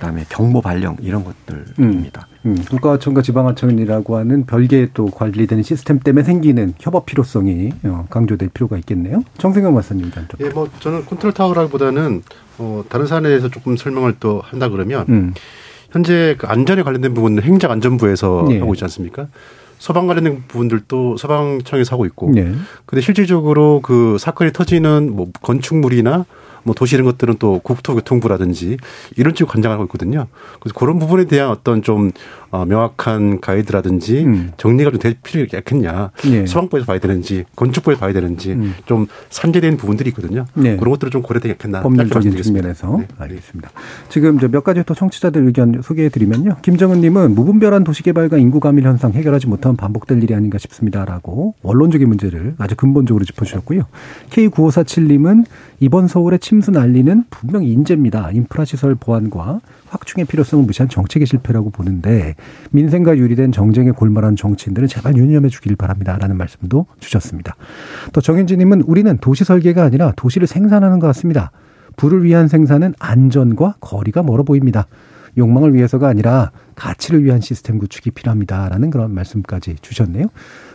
[0.00, 2.26] 그 다음에 경보 발령 이런 것들입니다.
[2.46, 2.52] 음.
[2.52, 2.64] 음.
[2.70, 9.22] 국가하천과 지방하천이라고 하는 별개의 또 관리되는 시스템 때문에 생기는 협업 필요성이 어, 강조될 필요가 있겠네요.
[9.36, 12.22] 정승현 말씀님 단 예, 뭐 저는 컨트롤 타워라기보다는
[12.56, 15.34] 어, 다른 사안에 대해서 조금 설명을 또 한다 그러면 음.
[15.90, 18.58] 현재 그 안전에 관련된 부분은 행정안전부에서 네.
[18.58, 19.28] 하고 있지 않습니까?
[19.76, 22.30] 소방 관련된 부분들도 소방청에서 하고 있고.
[22.34, 22.50] 네.
[22.86, 26.24] 근데 실질적으로 그 사건이 터지는 뭐 건축물이나
[26.62, 28.76] 뭐 도시 이런 것들은 또 국토교통부라든지
[29.16, 30.26] 이런 쪽 관장하고 있거든요.
[30.60, 32.10] 그래서 그런 부분에 대한 어떤 좀
[32.50, 34.52] 어, 명확한 가이드라든지 음.
[34.56, 36.10] 정리가 좀 될 필요가 있겠냐.
[36.24, 36.44] 네.
[36.46, 38.74] 소방부에서 봐야 되는지 건축부에서 봐야 되는지 음.
[38.84, 40.44] 좀 산재된 부분들이 있거든요.
[40.54, 40.76] 네.
[40.76, 41.80] 그런 것들을 좀 고려되겠나.
[41.82, 43.08] 법률적인 측면에서 네.
[43.18, 43.70] 알겠습니다.
[44.10, 46.56] 지금 몇 가지 또 청취자들 의견 소개해 드리면요.
[46.62, 52.76] 김정은님은 무분별한 도시개발과 인구 감밀 현상 해결하지 못하면 반복될 일이 아닌가 싶습니다라고 원론적인 문제를 아주
[52.76, 53.84] 근본적으로 짚어주셨고요.
[54.30, 55.46] K9547님은
[55.80, 58.32] 이번 서울의 침수 난리는 분명 인재입니다.
[58.32, 62.34] 인프라 시설 보완과 확충의 필요성을 무시한 정책의 실패라고 보는데
[62.72, 67.54] 민생과 유리된 정쟁에 골몰한 정치인들은 제발 유념해 주길 바랍니다라는 말씀도 주셨습니다.
[68.12, 71.52] 또 정현진님은 우리는 도시 설계가 아니라 도시를 생산하는 것 같습니다.
[71.96, 74.88] 부를 위한 생산은 안전과 거리가 멀어 보입니다.
[75.38, 80.26] 욕망을 위해서가 아니라 가치를 위한 시스템 구축이 필요합니다라는 그런 말씀까지 주셨네요.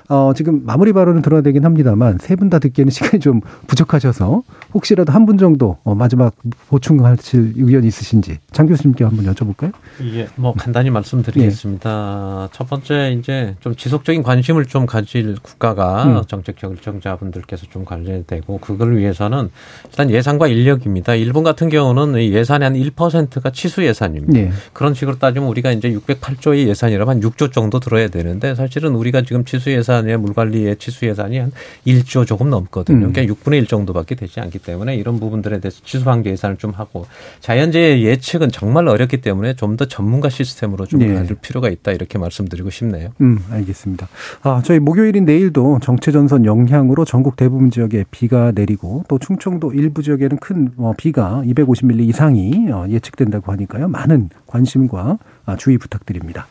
[0.08, 4.44] 어, 지금 마무리 발언은 들어야 되긴 합니다만 세 분 다 듣기에는 시간이 좀 부족하셔서
[4.74, 6.36] 혹시라도 한 분 정도 어, 마지막
[6.70, 9.72] 보충하실 의견 있으신지 장 교수님께 한번 여쭤볼까요?
[10.14, 12.50] 예, 뭐 간단히 말씀드리겠습니다.
[12.52, 12.56] 네.
[12.56, 16.22] 첫 번째 이제 좀 지속적인 관심을 좀 가질 국가가 음.
[16.28, 19.50] 정책 결정자분들께서 좀 관리되고 그걸 위해서는
[19.86, 21.16] 일단 예산과 인력입니다.
[21.16, 24.34] 일본 같은 경우는 예산의 한 1%가 치수 예산입니다.
[24.34, 24.52] 네.
[24.74, 29.44] 그런 식으로 따지면 우리가 이제 608조의 예산이라면 한 6조 정도 들어야 되는데 사실은 우리가 지금
[29.46, 31.52] 치수 예산 예산의 물관리의 치수 예산이 한
[31.86, 33.08] 1조 조금 넘거든요.
[33.08, 33.14] 음.
[33.14, 37.06] 그러니까 6분의 1 정도밖에 되지 않기 때문에 이런 부분들에 대해서 치수 방제 예산을 좀 하고
[37.40, 41.14] 자연재해 예측은 정말 어렵기 때문에 좀 더 전문가 시스템으로 좀 네.
[41.14, 43.10] 가질 필요가 있다 이렇게 말씀드리고 싶네요.
[43.20, 44.08] 음, 알겠습니다.
[44.44, 50.02] 아, 저희 목요일인 내일도 정체 전선 영향으로 전국 대부분 지역에 비가 내리고 또 충청도 일부
[50.02, 53.90] 지역에는 큰 어, 비가 250mm 이상이 어, 예측된다고 하니까요.
[53.90, 55.18] 많은 관심과 아,
[55.58, 56.48] 주의 부탁드립니다.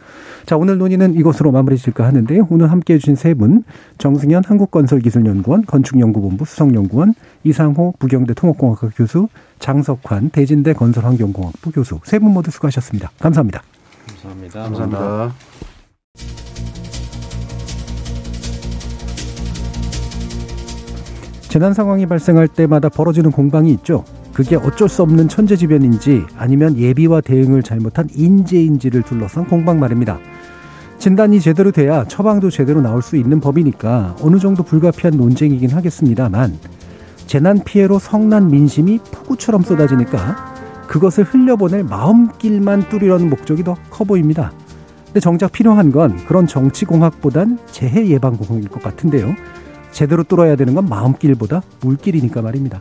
[0.47, 2.47] 자, 오늘 논의는 이것으로 마무리 질까 하는데요.
[2.51, 3.65] 오늘 함께 해주신 세 분,
[3.99, 7.15] 정승현 한국건설기술연구원 건축연구본부 수석연구원,
[7.45, 9.29] 이상호 부경대 통합공학과 교수,
[9.59, 13.11] 장석환 대진대 건설환경공학부 교수 세 분 모두 수고하셨습니다.
[13.19, 13.63] 감사합니다.
[14.23, 14.63] 감사합니다.
[14.63, 15.35] 감사합니다.
[21.49, 24.05] 재난 상황이 발생할 때마다 벌어지는 공방이 있죠.
[24.35, 30.19] 그게 어쩔 수 없는 천재지변인지 아니면 예비와 대응을 잘못한 인재인지를 둘러싼 공방 말입니다.
[30.99, 36.59] 진단이 제대로 돼야 처방도 제대로 나올 수 있는 법이니까 어느 정도 불가피한 논쟁이긴 하겠습니다만
[37.27, 40.55] 재난 피해로 성난 민심이 폭우처럼 쏟아지니까
[40.89, 44.53] 그것을 흘려보낼 마음길만 뚫으려는 목적이 더 커 보입니다.
[45.07, 49.35] 근데 정작 필요한 건 그런 정치공학보단 재해 예방공학일 것 같은데요.
[49.93, 52.81] 제대로 뚫어야 되는 건 마음길보다 물길이니까 말입니다.